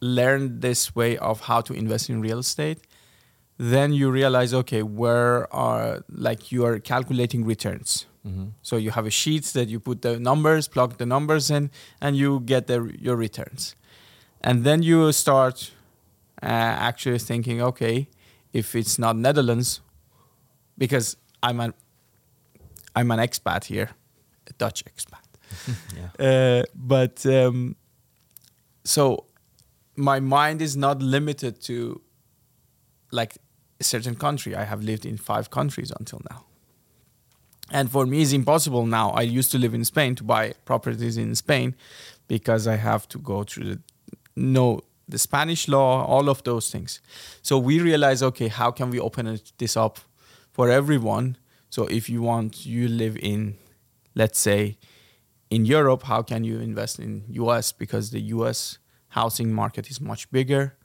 learn 0.00 0.60
this 0.60 0.94
way 0.94 1.16
of 1.18 1.42
how 1.42 1.60
to 1.60 1.72
invest 1.72 2.10
in 2.10 2.20
real 2.20 2.38
estate 2.38 2.78
then 3.58 3.92
you 3.92 4.10
realize 4.10 4.52
okay 4.52 4.82
where 4.82 5.52
are 5.54 6.02
like 6.10 6.50
you 6.52 6.64
are 6.64 6.78
calculating 6.78 7.44
returns 7.44 8.06
Mm-hmm. 8.24 8.50
so 8.62 8.76
you 8.76 8.92
have 8.92 9.04
a 9.04 9.10
sheet 9.10 9.46
that 9.46 9.68
you 9.68 9.80
put 9.80 10.02
the 10.02 10.16
numbers 10.20 10.68
plug 10.68 10.96
the 10.98 11.04
numbers 11.06 11.50
in 11.50 11.72
and 12.00 12.16
you 12.16 12.38
get 12.38 12.68
the, 12.68 12.94
your 13.00 13.16
returns 13.16 13.74
and 14.40 14.62
then 14.62 14.84
you 14.84 15.10
start 15.10 15.72
uh, 16.40 16.46
actually 16.46 17.18
thinking 17.18 17.60
okay 17.60 18.06
if 18.52 18.76
it's 18.76 18.96
not 18.96 19.16
netherlands 19.16 19.80
because 20.78 21.16
i'm 21.42 21.58
an 21.58 21.74
i'm 22.94 23.10
an 23.10 23.18
expat 23.18 23.64
here 23.64 23.90
a 24.48 24.52
dutch 24.54 24.84
expat 24.84 25.26
Yeah. 25.96 26.60
uh, 26.60 26.62
but 26.74 27.24
um, 27.26 27.76
so 28.84 29.26
my 29.96 30.20
mind 30.20 30.62
is 30.62 30.76
not 30.76 31.02
limited 31.02 31.60
to 31.62 32.00
like 33.10 33.36
a 33.80 33.84
certain 33.84 34.14
country. 34.14 34.54
I 34.56 34.64
have 34.64 34.82
lived 34.82 35.04
in 35.04 35.16
five 35.18 35.50
countries 35.50 35.92
until 35.98 36.20
now. 36.30 36.44
And 37.70 37.90
for 37.90 38.06
me, 38.06 38.22
it's 38.22 38.32
impossible 38.32 38.86
now. 38.86 39.10
I 39.10 39.22
used 39.22 39.50
to 39.52 39.58
live 39.58 39.74
in 39.74 39.84
Spain 39.84 40.14
to 40.16 40.24
buy 40.24 40.54
properties 40.64 41.16
in 41.16 41.34
Spain 41.34 41.74
because 42.28 42.66
I 42.66 42.76
have 42.76 43.06
to 43.08 43.18
go 43.18 43.44
through 43.44 43.64
the 43.64 43.80
know 44.36 44.80
the 45.08 45.18
Spanish 45.18 45.68
law, 45.68 46.04
all 46.06 46.28
of 46.28 46.42
those 46.44 46.70
things. 46.70 47.00
So 47.42 47.58
we 47.58 47.80
realize, 47.80 48.22
okay, 48.22 48.48
how 48.48 48.70
can 48.70 48.90
we 48.90 48.98
open 49.00 49.38
this 49.58 49.76
up 49.76 49.98
for 50.52 50.70
everyone? 50.70 51.36
So 51.70 51.86
if 51.86 52.08
you 52.08 52.22
want, 52.22 52.64
you 52.64 52.88
live 52.88 53.16
in, 53.20 53.56
let's 54.14 54.38
say, 54.38 54.78
in 55.50 55.66
Europe, 55.66 56.04
how 56.04 56.22
can 56.22 56.44
you 56.44 56.60
invest 56.60 56.98
in 56.98 57.24
US? 57.28 57.72
Because 57.72 58.10
the 58.10 58.20
US 58.36 58.78
housing 59.08 59.52
market 59.52 59.90
is 59.90 60.00
much 60.00 60.30
bigger, 60.30 60.76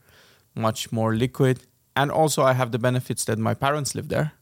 much 0.55 0.91
more 0.91 1.15
liquid. 1.15 1.59
And 1.95 2.11
also 2.11 2.43
I 2.43 2.53
have 2.53 2.71
the 2.71 2.79
benefits 2.79 3.25
that 3.25 3.39
my 3.39 3.53
parents 3.53 3.95
live 3.95 4.09
there. 4.09 4.33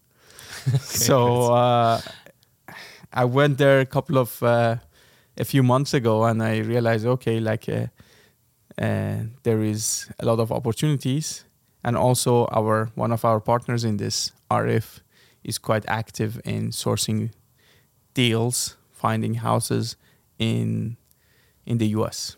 so 0.81 1.53
uh, 1.53 2.01
I 3.13 3.25
went 3.25 3.57
there 3.57 3.79
a 3.81 3.85
couple 3.85 4.17
of, 4.17 4.41
uh, 4.41 4.77
a 5.37 5.45
few 5.45 5.61
months 5.63 5.93
ago 5.93 6.25
and 6.25 6.41
I 6.41 6.57
realized, 6.57 7.05
okay, 7.05 7.39
like 7.39 7.69
uh, 7.69 7.87
uh, 8.81 9.17
there 9.43 9.61
is 9.61 10.09
a 10.19 10.25
lot 10.25 10.39
of 10.39 10.51
opportunities. 10.51 11.45
And 11.83 11.95
also 11.95 12.47
our, 12.47 12.89
one 12.95 13.11
of 13.11 13.23
our 13.23 13.39
partners 13.39 13.83
in 13.83 13.97
this, 13.97 14.31
RF, 14.49 15.01
is 15.43 15.59
quite 15.59 15.85
active 15.87 16.41
in 16.43 16.71
sourcing 16.71 17.29
deals, 18.15 18.75
finding 18.91 19.35
houses 19.35 19.95
in 20.39 20.97
in 21.65 21.77
the 21.77 21.87
US. 21.99 22.35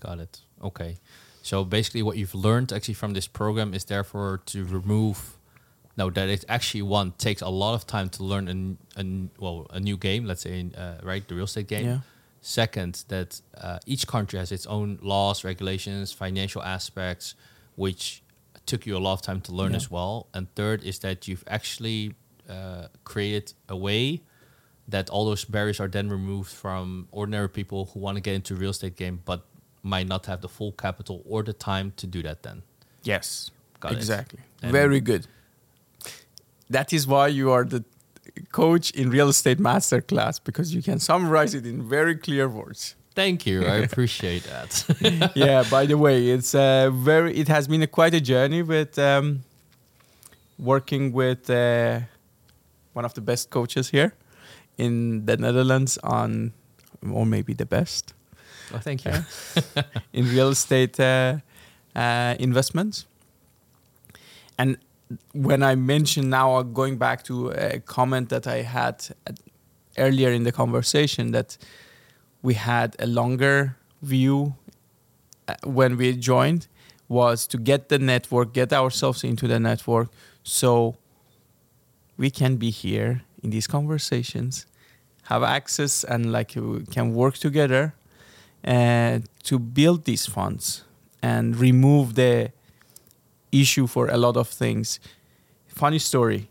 Got 0.00 0.20
it. 0.20 0.40
Okay. 0.62 0.98
So 1.42 1.64
basically, 1.64 2.02
what 2.02 2.16
you've 2.16 2.34
learned 2.34 2.72
actually 2.72 2.94
from 2.94 3.12
this 3.14 3.26
program 3.28 3.74
is 3.74 3.84
therefore 3.84 4.40
to 4.46 4.64
remove. 4.64 5.18
Now 5.96 6.10
that 6.10 6.28
it 6.28 6.44
actually 6.48 6.82
one 6.82 7.12
takes 7.18 7.42
a 7.42 7.48
lot 7.48 7.74
of 7.74 7.86
time 7.86 8.08
to 8.10 8.24
learn 8.24 8.48
a, 8.48 9.00
a 9.00 9.04
well 9.38 9.66
a 9.70 9.78
new 9.80 9.96
game. 9.96 10.24
Let's 10.26 10.42
say 10.42 10.66
uh, 10.76 10.94
right 11.02 11.26
the 11.28 11.34
real 11.34 11.44
estate 11.44 11.68
game. 11.68 11.84
Yeah. 11.86 11.98
Second, 12.40 13.04
that 13.08 13.40
uh, 13.56 13.78
each 13.86 14.06
country 14.06 14.38
has 14.38 14.52
its 14.52 14.66
own 14.66 14.98
laws, 15.02 15.44
regulations, 15.44 16.12
financial 16.12 16.62
aspects, 16.62 17.34
which 17.76 18.22
took 18.66 18.86
you 18.86 18.96
a 18.96 19.02
lot 19.06 19.12
of 19.14 19.22
time 19.22 19.40
to 19.42 19.52
learn 19.52 19.70
Yeah. 19.70 19.76
as 19.82 19.90
well. 19.90 20.26
And 20.34 20.46
third 20.54 20.84
is 20.84 20.98
that 20.98 21.26
you've 21.28 21.44
actually 21.46 22.14
uh, 22.50 22.88
created 23.04 23.54
a 23.68 23.76
way 23.76 24.20
that 24.88 25.08
all 25.10 25.24
those 25.24 25.44
barriers 25.44 25.80
are 25.80 25.88
then 25.88 26.08
removed 26.08 26.50
from 26.50 27.08
ordinary 27.10 27.48
people 27.48 27.86
who 27.92 28.00
want 28.00 28.16
to 28.16 28.20
get 28.20 28.34
into 28.34 28.54
real 28.54 28.70
estate 28.70 28.96
game 28.96 29.20
but 29.24 29.44
might 29.82 30.06
not 30.06 30.26
have 30.26 30.40
the 30.40 30.48
full 30.48 30.72
capital 30.72 31.22
or 31.26 31.42
the 31.42 31.52
time 31.52 31.92
to 31.96 32.06
do 32.06 32.22
that 32.22 32.42
then. 32.42 32.62
Yes. 33.02 33.50
Got 33.80 33.92
exactly. 33.92 34.40
Very 34.62 35.00
good. 35.00 35.26
That 36.70 36.92
is 36.92 37.06
why 37.06 37.28
you 37.28 37.50
are 37.50 37.64
the 37.64 37.84
coach 38.50 38.90
in 38.92 39.10
real 39.10 39.28
estate 39.28 39.58
masterclass 39.58 40.40
because 40.42 40.74
you 40.74 40.82
can 40.82 40.98
summarize 40.98 41.54
it 41.54 41.66
in 41.66 41.86
very 41.86 42.16
clear 42.16 42.48
words. 42.48 42.94
Thank 43.14 43.46
you. 43.46 43.64
I 43.64 43.76
appreciate 43.88 44.44
that. 44.44 45.32
yeah. 45.34 45.62
By 45.70 45.86
the 45.86 45.96
way, 45.96 46.28
it's 46.28 46.54
a 46.54 46.90
very. 46.92 47.36
It 47.36 47.48
has 47.48 47.68
been 47.68 47.82
a, 47.82 47.86
quite 47.86 48.14
a 48.14 48.20
journey 48.20 48.62
with 48.62 48.98
um, 48.98 49.44
working 50.58 51.12
with 51.12 51.48
uh, 51.48 52.00
one 52.92 53.04
of 53.04 53.14
the 53.14 53.20
best 53.20 53.50
coaches 53.50 53.90
here 53.90 54.14
in 54.78 55.26
the 55.26 55.36
Netherlands 55.36 55.98
on, 55.98 56.52
or 57.10 57.26
maybe 57.26 57.54
the 57.54 57.66
best 57.66 58.14
well, 58.70 58.80
thank 58.80 59.04
you. 59.04 59.12
in 60.12 60.28
real 60.28 60.50
estate 60.50 60.98
uh, 60.98 61.38
uh, 61.94 62.34
investments. 62.38 63.06
And 64.58 64.78
when 65.32 65.62
I 65.62 65.74
mention 65.74 66.30
now, 66.30 66.56
uh, 66.56 66.62
going 66.62 66.96
back 66.96 67.22
to 67.24 67.50
a 67.50 67.80
comment 67.80 68.28
that 68.30 68.46
I 68.46 68.62
had 68.62 69.06
at, 69.26 69.38
earlier 69.98 70.30
in 70.30 70.44
the 70.44 70.52
conversation, 70.52 71.32
that 71.32 71.56
we 72.42 72.54
had 72.54 72.96
a 72.98 73.06
longer 73.06 73.76
view 74.02 74.54
uh, 75.46 75.54
when 75.64 75.96
we 75.96 76.16
joined, 76.16 76.66
was 77.08 77.46
to 77.48 77.58
get 77.58 77.90
the 77.90 77.98
network, 77.98 78.54
get 78.54 78.72
ourselves 78.72 79.24
into 79.24 79.46
the 79.46 79.60
network, 79.60 80.08
so 80.42 80.96
we 82.16 82.30
can 82.30 82.56
be 82.56 82.70
here 82.70 83.22
in 83.44 83.50
these 83.50 83.66
conversations, 83.66 84.66
have 85.24 85.42
access, 85.42 86.02
and 86.02 86.32
like 86.32 86.54
we 86.56 86.84
can 86.86 87.14
work 87.14 87.36
together 87.36 87.94
uh, 88.66 89.20
to 89.44 89.58
build 89.58 90.04
these 90.04 90.26
funds 90.26 90.84
and 91.22 91.56
remove 91.56 92.14
the 92.14 92.50
issue 93.52 93.86
for 93.86 94.08
a 94.08 94.16
lot 94.16 94.36
of 94.36 94.48
things. 94.48 94.98
Funny 95.68 95.98
story. 95.98 96.48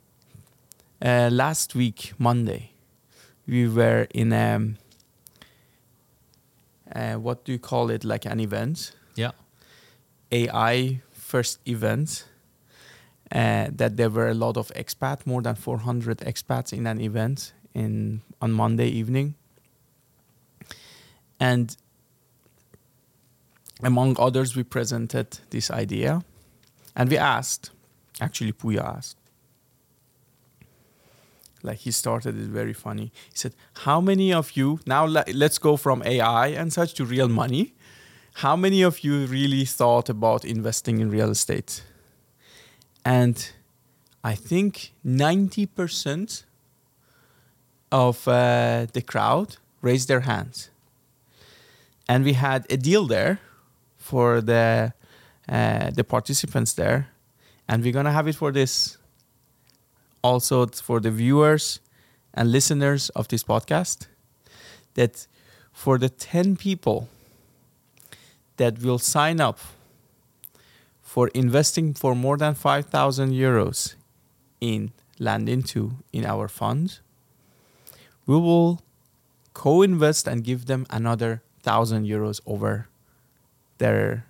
Uh, 1.02 1.30
last 1.32 1.76
week, 1.76 2.14
Monday, 2.18 2.72
we 3.48 3.68
were 3.68 4.08
in 4.14 4.32
um, 4.32 4.78
uh, 6.96 7.16
what 7.16 7.44
do 7.44 7.52
you 7.52 7.60
call 7.60 7.89
it? 7.89 8.04
Like 8.04 8.26
an 8.26 8.39
event, 8.39 8.96
yeah. 9.16 9.32
AI 10.32 11.02
first 11.12 11.60
event, 11.68 12.26
uh, 13.34 13.67
that 13.71 13.97
there 13.97 14.09
were 14.09 14.29
a 14.29 14.34
lot 14.34 14.57
of 14.57 14.71
expats, 14.75 15.25
more 15.25 15.41
than 15.41 15.55
400 15.55 16.19
expats 16.19 16.71
in 16.71 16.88
an 16.88 17.01
event 17.01 17.53
in 17.73 18.21
on 18.39 18.51
Monday 18.51 18.88
evening, 18.88 19.36
and 21.39 21.75
among 23.81 24.15
others, 24.19 24.55
we 24.55 24.63
presented 24.63 25.39
this 25.49 25.69
idea, 25.69 26.23
and 26.95 27.09
we 27.09 27.17
asked, 27.17 27.71
actually, 28.21 28.53
Puya 28.53 28.97
asked. 28.97 29.17
Like 31.61 31.79
he 31.79 31.91
started 31.91 32.38
it 32.38 32.47
very 32.47 32.73
funny. 32.73 33.11
He 33.31 33.38
said, 33.38 33.55
"How 33.86 34.01
many 34.01 34.34
of 34.34 34.51
you 34.57 34.79
now? 34.86 35.05
Let's 35.05 35.57
go 35.57 35.77
from 35.77 36.03
AI 36.03 36.47
and 36.47 36.73
such 36.73 36.93
to 36.95 37.05
real 37.05 37.29
money. 37.29 37.73
How 38.36 38.55
many 38.57 38.81
of 38.84 38.99
you 39.03 39.25
really 39.25 39.65
thought 39.65 40.09
about 40.09 40.43
investing 40.43 40.99
in 40.99 41.09
real 41.09 41.29
estate?" 41.29 41.84
And 43.06 43.51
I 44.24 44.36
think 44.36 44.93
ninety 45.04 45.66
percent 45.66 46.45
of 47.91 48.28
uh, 48.28 48.88
the 48.93 49.01
crowd 49.01 49.58
raised 49.82 50.08
their 50.08 50.22
hands, 50.22 50.70
and 52.08 52.24
we 52.24 52.34
had 52.34 52.66
a 52.70 52.78
deal 52.78 53.06
there 53.06 53.39
for 53.97 54.41
the 54.41 54.93
uh, 55.49 55.91
the 55.91 56.04
participants 56.04 56.74
there, 56.74 57.10
and 57.68 57.84
we're 57.84 57.93
gonna 57.93 58.14
have 58.14 58.28
it 58.28 58.36
for 58.36 58.51
this 58.51 58.97
also 60.24 60.66
for 60.66 60.99
the 60.99 61.12
viewers 61.12 61.80
and 62.34 62.51
listeners 62.51 63.10
of 63.10 63.28
this 63.28 63.43
podcast 63.43 64.08
that 64.95 65.28
for 65.72 65.97
the 65.97 66.10
10 66.10 66.56
people 66.56 67.10
that 68.58 68.80
will 68.82 68.97
sign 68.99 69.39
up 69.41 69.60
for 71.14 71.28
investing 71.36 71.93
for 71.93 72.16
more 72.16 72.38
than 72.38 72.55
5000 72.55 73.34
euros 73.34 73.93
in 74.59 74.91
land 75.20 75.47
into 75.47 75.91
in 76.11 76.26
our 76.26 76.47
fund. 76.47 77.01
We 78.26 78.34
will 78.34 78.82
co-invest 79.53 80.28
and 80.28 80.43
give 80.43 80.66
them 80.66 80.88
another 80.89 81.43
1000 81.61 82.07
euros 82.07 82.41
over 82.47 82.88
their 83.78 84.26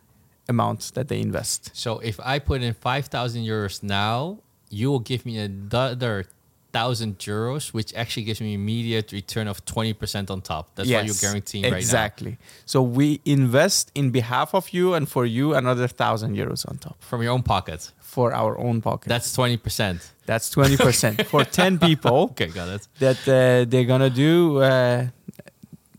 amount 0.50 0.92
that 0.96 1.08
they 1.08 1.22
invest. 1.22 1.72
So 1.74 2.00
if 2.00 2.20
I 2.20 2.38
put 2.40 2.62
in 2.62 2.74
5,000 2.74 3.44
euros 3.44 3.82
now, 3.82 4.40
you 4.70 4.92
will 4.92 5.00
give 5.00 5.26
me 5.26 5.38
another 5.38 6.26
1,000 6.74 7.18
euros, 7.20 7.74
which 7.74 7.94
actually 7.94 8.24
gives 8.24 8.42
me 8.42 8.54
immediate 8.54 9.12
return 9.12 9.48
of 9.48 9.64
20% 9.66 10.30
on 10.32 10.42
top. 10.42 10.70
That's 10.76 10.90
what 10.90 11.06
you're 11.06 11.16
guaranteeing 11.22 11.64
right 11.66 11.72
now. 11.74 11.78
exactly. 11.78 12.38
So 12.66 12.82
we 12.82 13.22
invest 13.26 13.92
in 13.94 14.10
behalf 14.12 14.54
of 14.56 14.70
you 14.74 14.94
and 14.96 15.08
for 15.08 15.26
you 15.26 15.54
another 15.54 15.88
thousand 15.88 16.36
euros 16.36 16.68
on 16.70 16.78
top 16.78 16.96
From 17.02 17.22
your 17.22 17.32
own 17.32 17.44
pocket. 17.44 17.92
for 18.00 18.34
our 18.34 18.58
own 18.58 18.82
pocket. 18.82 19.08
That's 19.10 19.36
20%. 19.36 20.02
That's 20.26 20.50
twenty 20.50 20.78
percent 20.78 21.26
for 21.28 21.44
ten 21.62 21.78
people 21.78 22.20
Okay, 22.32 22.48
got 22.48 22.70
it. 22.70 22.88
that 23.00 23.18
uh, 23.28 23.66
they're 23.70 23.84
gonna 23.94 24.10
do, 24.10 24.62
uh, 24.62 25.08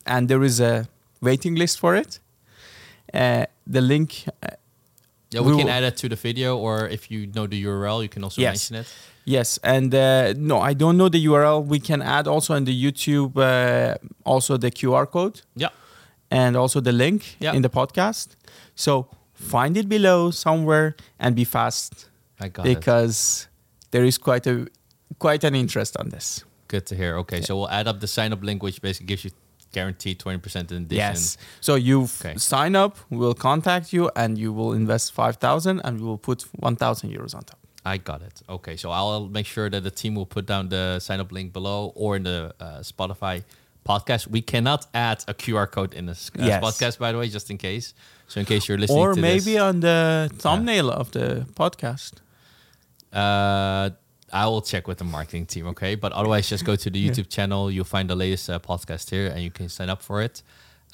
and 0.06 0.28
there 0.30 0.42
is 0.42 0.60
a 0.60 0.88
waiting 1.20 1.54
list 1.56 1.78
for 1.78 1.94
it. 1.94 2.20
Uh, 3.12 3.44
the 3.66 3.80
link, 3.82 4.24
uh, 4.42 4.48
Yeah, 5.30 5.42
we, 5.42 5.52
We 5.52 5.58
can 5.62 5.68
add 5.68 5.82
it 5.84 5.96
to 5.98 6.08
the 6.08 6.16
video, 6.16 6.56
or 6.56 6.88
if 6.88 7.10
you 7.10 7.26
know 7.34 7.46
the 7.46 7.62
URL, 7.64 8.02
you 8.02 8.08
can 8.08 8.24
also 8.24 8.40
Yes. 8.40 8.70
mention 8.70 8.76
it. 8.82 8.88
Yes, 9.24 9.58
and 9.62 9.94
uh, 9.94 10.32
no, 10.36 10.60
I 10.60 10.74
don't 10.74 10.96
know 10.96 11.08
the 11.08 11.24
URL. 11.26 11.64
We 11.66 11.78
can 11.80 12.02
add 12.02 12.26
also 12.26 12.54
in 12.54 12.64
the 12.64 12.74
YouTube, 12.84 13.36
uh, 13.36 13.96
also 14.24 14.56
the 14.56 14.70
QR 14.70 15.06
code. 15.10 15.42
Yeah. 15.56 15.70
and 16.30 16.56
also 16.56 16.80
the 16.80 16.92
link 16.92 17.36
Yeah. 17.40 17.54
in 17.56 17.62
the 17.62 17.68
podcast. 17.68 18.28
So 18.74 19.06
find 19.34 19.76
it 19.76 19.88
below 19.88 20.30
somewhere 20.32 20.94
and 21.18 21.36
be 21.36 21.44
fast 21.44 22.08
I 22.40 22.48
got 22.48 22.66
it. 22.66 22.74
because 22.74 23.46
there 23.90 24.04
is 24.04 24.18
quite 24.18 24.46
a 24.50 24.66
quite 25.18 25.44
an 25.46 25.54
interest 25.54 25.96
on 25.96 26.08
this. 26.08 26.44
Good 26.68 26.86
to 26.86 26.94
hear. 26.96 27.18
Okay, 27.18 27.40
so 27.42 27.56
we'll 27.56 27.70
add 27.70 27.86
up 27.86 28.00
the 28.00 28.06
sign 28.08 28.32
up 28.32 28.42
link, 28.42 28.62
which 28.62 28.80
basically 28.82 29.06
gives 29.06 29.24
you 29.24 29.30
guaranteed 29.72 30.18
20% 30.18 30.70
in 30.70 30.82
addition. 30.82 30.96
Yes. 30.96 31.36
So 31.60 31.74
you 31.76 32.02
Okay. 32.02 32.36
sign 32.38 32.74
up, 32.74 32.96
we'll 33.10 33.34
contact 33.34 33.92
you, 33.92 34.10
and 34.16 34.36
you 34.38 34.52
will 34.52 34.72
invest 34.72 35.12
five 35.12 35.36
thousand, 35.36 35.80
and 35.84 36.00
we 36.00 36.06
will 36.06 36.18
put 36.30 36.42
one 36.58 36.74
thousand 36.76 37.10
euros 37.12 37.34
on 37.34 37.42
top. 37.44 37.58
I 37.84 37.98
got 37.98 38.22
it. 38.22 38.40
Okay, 38.48 38.76
so 38.76 38.90
I'll 38.90 39.28
make 39.28 39.46
sure 39.46 39.68
that 39.68 39.82
the 39.82 39.90
team 39.90 40.14
will 40.14 40.26
put 40.26 40.46
down 40.46 40.68
the 40.70 40.98
sign 41.00 41.20
up 41.20 41.30
link 41.32 41.52
below 41.52 41.92
or 41.94 42.16
in 42.16 42.22
the 42.22 42.54
uh, 42.58 42.78
Spotify 42.80 43.42
podcast. 43.86 44.26
We 44.28 44.40
cannot 44.40 44.86
add 44.94 45.22
a 45.28 45.34
QR 45.34 45.70
code 45.70 45.92
in 45.94 46.06
this 46.06 46.30
uh, 46.38 46.44
Yes. 46.44 46.64
podcast, 46.64 46.98
by 46.98 47.12
the 47.12 47.18
way, 47.18 47.28
just 47.28 47.50
in 47.50 47.58
case. 47.58 47.92
So 48.28 48.40
in 48.40 48.46
case 48.46 48.66
you're 48.68 48.78
listening 48.78 48.98
Or 48.98 49.14
maybe 49.14 49.52
this, 49.54 49.60
on 49.60 49.80
the 49.80 50.30
thumbnail 50.38 50.90
of 50.90 51.10
the 51.10 51.46
podcast. 51.54 52.14
uh, 53.12 53.90
I 54.32 54.46
will 54.46 54.62
check 54.62 54.88
with 54.88 54.98
the 54.98 55.04
marketing 55.04 55.46
team. 55.46 55.66
Okay, 55.68 55.94
but 55.94 56.12
otherwise, 56.12 56.48
just 56.48 56.64
go 56.64 56.74
to 56.74 56.90
the 56.90 57.08
YouTube 57.08 57.28
channel. 57.28 57.70
You'll 57.70 57.84
find 57.84 58.08
the 58.10 58.16
latest 58.16 58.50
uh, 58.50 58.58
podcast 58.58 59.10
here, 59.10 59.28
and 59.28 59.40
you 59.42 59.50
can 59.50 59.68
sign 59.68 59.88
up 59.90 60.02
for 60.02 60.22
it. 60.22 60.42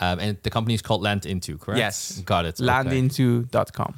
Um, 0.01 0.19
and 0.19 0.37
the 0.43 0.51
company 0.51 0.75
is 0.75 0.83
called 0.83 1.03
Land 1.03 1.25
Into, 1.25 1.57
correct? 1.57 1.79
Yes. 1.79 2.21
got 2.21 2.45
it. 2.45 2.61
Okay. 2.61 2.69
Landinto.com. 2.69 3.95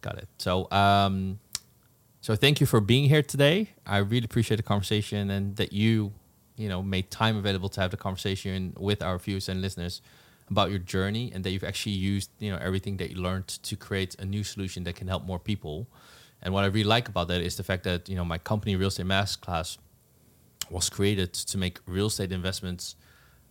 Got 0.00 0.18
it. 0.18 0.28
So, 0.38 0.68
um, 0.72 1.38
so 2.22 2.36
thank 2.36 2.60
you 2.60 2.66
for 2.66 2.80
being 2.80 3.08
here 3.08 3.20
today. 3.20 3.70
I 3.84 3.98
really 3.98 4.24
appreciate 4.24 4.58
the 4.58 4.62
conversation 4.62 5.28
and 5.28 5.56
that 5.56 5.72
you, 5.72 6.12
you 6.56 6.68
know, 6.68 6.80
made 6.80 7.10
time 7.10 7.36
available 7.36 7.68
to 7.70 7.80
have 7.80 7.90
the 7.90 7.96
conversation 7.96 8.74
with 8.78 9.02
our 9.02 9.18
viewers 9.18 9.48
and 9.48 9.60
listeners 9.60 10.00
about 10.48 10.70
your 10.70 10.78
journey 10.78 11.32
and 11.34 11.42
that 11.42 11.50
you've 11.50 11.64
actually 11.64 11.96
used, 11.96 12.30
you 12.38 12.52
know, 12.52 12.58
everything 12.58 12.96
that 12.98 13.10
you 13.10 13.16
learned 13.16 13.48
to 13.48 13.74
create 13.74 14.14
a 14.20 14.24
new 14.24 14.44
solution 14.44 14.84
that 14.84 14.94
can 14.94 15.08
help 15.08 15.24
more 15.24 15.40
people. 15.40 15.88
And 16.40 16.54
what 16.54 16.62
I 16.62 16.68
really 16.68 16.84
like 16.84 17.08
about 17.08 17.26
that 17.26 17.40
is 17.40 17.56
the 17.56 17.64
fact 17.64 17.82
that, 17.84 18.08
you 18.08 18.14
know, 18.14 18.24
my 18.24 18.38
company 18.38 18.76
Real 18.76 18.88
Estate 18.88 19.06
Masterclass 19.06 19.78
was 20.70 20.88
created 20.88 21.34
to 21.34 21.58
make 21.58 21.80
real 21.86 22.06
estate 22.06 22.30
investments 22.30 22.94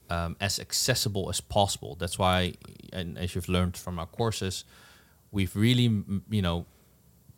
um, 0.09 0.37
as 0.39 0.59
accessible 0.59 1.29
as 1.29 1.41
possible. 1.41 1.95
That's 1.95 2.17
why, 2.17 2.53
and 2.93 3.17
as 3.17 3.35
you've 3.35 3.49
learned 3.49 3.75
from 3.75 3.99
our 3.99 4.05
courses, 4.05 4.63
we've 5.29 5.55
really, 5.57 6.03
you 6.29 6.41
know, 6.41 6.65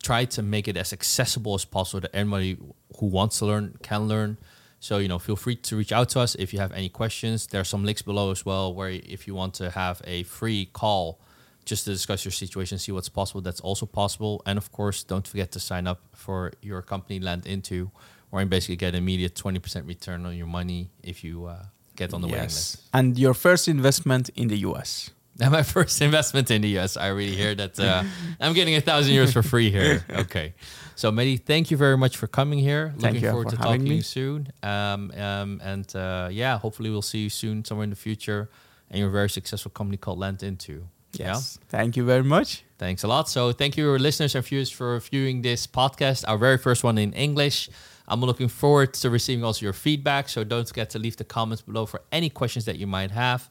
tried 0.04 0.30
to 0.32 0.42
make 0.42 0.68
it 0.68 0.76
as 0.76 0.92
accessible 0.92 1.54
as 1.54 1.64
possible 1.64 2.00
that 2.02 2.14
anybody 2.14 2.56
who 2.98 3.06
wants 3.06 3.38
to 3.38 3.46
learn 3.46 3.76
can 3.82 4.06
learn. 4.06 4.36
So, 4.78 4.98
you 4.98 5.08
know, 5.08 5.18
feel 5.18 5.36
free 5.36 5.56
to 5.56 5.76
reach 5.76 5.92
out 5.92 6.10
to 6.10 6.20
us 6.20 6.34
if 6.34 6.52
you 6.52 6.58
have 6.60 6.72
any 6.72 6.90
questions. 6.90 7.46
There 7.46 7.60
are 7.60 7.70
some 7.74 7.84
links 7.84 8.02
below 8.02 8.30
as 8.30 8.44
well 8.44 8.74
where 8.74 8.90
if 8.90 9.26
you 9.26 9.34
want 9.34 9.54
to 9.54 9.70
have 9.70 10.02
a 10.04 10.24
free 10.24 10.66
call 10.66 11.18
just 11.64 11.84
to 11.86 11.90
discuss 11.90 12.24
your 12.26 12.32
situation, 12.32 12.78
see 12.78 12.92
what's 12.92 13.08
possible, 13.08 13.40
that's 13.40 13.60
also 13.60 13.86
possible. 13.86 14.42
And 14.44 14.58
of 14.58 14.70
course, 14.70 15.02
don't 15.02 15.26
forget 15.26 15.50
to 15.52 15.60
sign 15.60 15.86
up 15.86 16.02
for 16.12 16.52
your 16.60 16.82
company 16.82 17.18
Land 17.18 17.46
Into, 17.46 17.90
where 18.28 18.42
you 18.42 18.48
basically 18.48 18.76
get 18.76 18.94
immediate 18.94 19.34
20% 19.34 19.88
return 19.88 20.26
on 20.26 20.36
your 20.36 20.46
money 20.46 20.90
if 21.02 21.24
you 21.24 21.46
uh, 21.46 21.64
get 21.96 22.12
on 22.12 22.20
the 22.20 22.26
waiting 22.28 22.42
list. 22.42 22.82
And 22.92 23.18
your 23.18 23.32
first 23.32 23.68
investment 23.68 24.28
in 24.36 24.48
the 24.48 24.58
US. 24.68 25.10
And 25.40 25.50
my 25.58 25.62
first 25.62 26.00
investment 26.00 26.50
in 26.50 26.62
the 26.62 26.78
US. 26.78 26.96
I 26.96 27.10
already 27.10 27.34
hear 27.34 27.54
that 27.54 27.78
uh, 27.78 28.04
I'm 28.40 28.52
getting 28.52 28.76
a 28.76 28.80
thousand 28.80 29.14
euros 29.14 29.32
for 29.32 29.42
free 29.42 29.70
here. 29.70 30.04
Okay. 30.14 30.54
So, 30.96 31.10
Mehdi, 31.10 31.42
thank 31.42 31.72
you 31.72 31.76
very 31.76 31.98
much 31.98 32.16
for 32.16 32.28
coming 32.28 32.60
here. 32.60 32.94
Thank 32.98 33.14
Looking 33.14 33.22
you 33.22 33.30
forward 33.30 33.50
for 33.50 33.56
to 33.56 33.62
talking 33.62 33.84
to 33.84 33.94
you 33.94 34.02
soon. 34.02 34.52
Um, 34.62 35.10
um, 35.16 35.60
and 35.64 35.96
uh, 35.96 36.28
yeah, 36.30 36.56
hopefully 36.56 36.88
we'll 36.88 37.02
see 37.02 37.18
you 37.18 37.30
soon 37.30 37.64
somewhere 37.64 37.84
in 37.84 37.90
the 37.90 37.96
future 37.96 38.48
and 38.90 39.00
your 39.00 39.10
very 39.10 39.28
successful 39.28 39.72
company 39.72 39.96
called 39.96 40.20
Land 40.20 40.44
Into. 40.44 40.86
Yes. 41.12 41.58
Thank 41.68 41.96
you 41.96 42.04
very 42.04 42.22
much. 42.22 42.64
Thanks 42.78 43.02
a 43.02 43.08
lot. 43.08 43.28
So, 43.28 43.52
thank 43.52 43.76
you, 43.76 43.90
listeners 43.98 44.34
and 44.34 44.44
viewers, 44.44 44.70
for 44.70 44.98
viewing 45.00 45.42
this 45.42 45.66
podcast, 45.66 46.24
our 46.28 46.38
very 46.38 46.58
first 46.58 46.84
one 46.84 46.98
in 46.98 47.12
English. 47.12 47.68
I'm 48.06 48.20
looking 48.20 48.48
forward 48.48 48.94
to 48.94 49.10
receiving 49.10 49.44
also 49.44 49.64
your 49.64 49.72
feedback. 49.72 50.28
So, 50.28 50.44
don't 50.44 50.66
forget 50.68 50.90
to 50.90 50.98
leave 50.98 51.16
the 51.16 51.24
comments 51.24 51.62
below 51.62 51.86
for 51.86 52.02
any 52.12 52.30
questions 52.30 52.64
that 52.66 52.76
you 52.76 52.86
might 52.86 53.10
have. 53.10 53.48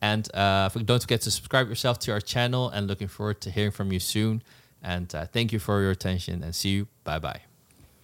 And 0.00 0.28
uh, 0.34 0.68
don't 0.68 1.00
forget 1.00 1.22
to 1.22 1.30
subscribe 1.30 1.68
yourself 1.68 1.98
to 2.00 2.12
our 2.12 2.20
channel 2.20 2.68
and 2.68 2.86
looking 2.86 3.08
forward 3.08 3.40
to 3.42 3.50
hearing 3.50 3.70
from 3.70 3.92
you 3.92 4.00
soon. 4.00 4.42
And 4.82 5.12
uh, 5.14 5.26
thank 5.26 5.52
you 5.52 5.58
for 5.58 5.80
your 5.80 5.90
attention 5.90 6.42
and 6.42 6.54
see 6.54 6.70
you. 6.70 6.88
Bye 7.04 7.18
bye. 7.18 7.40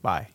Bye. 0.00 0.32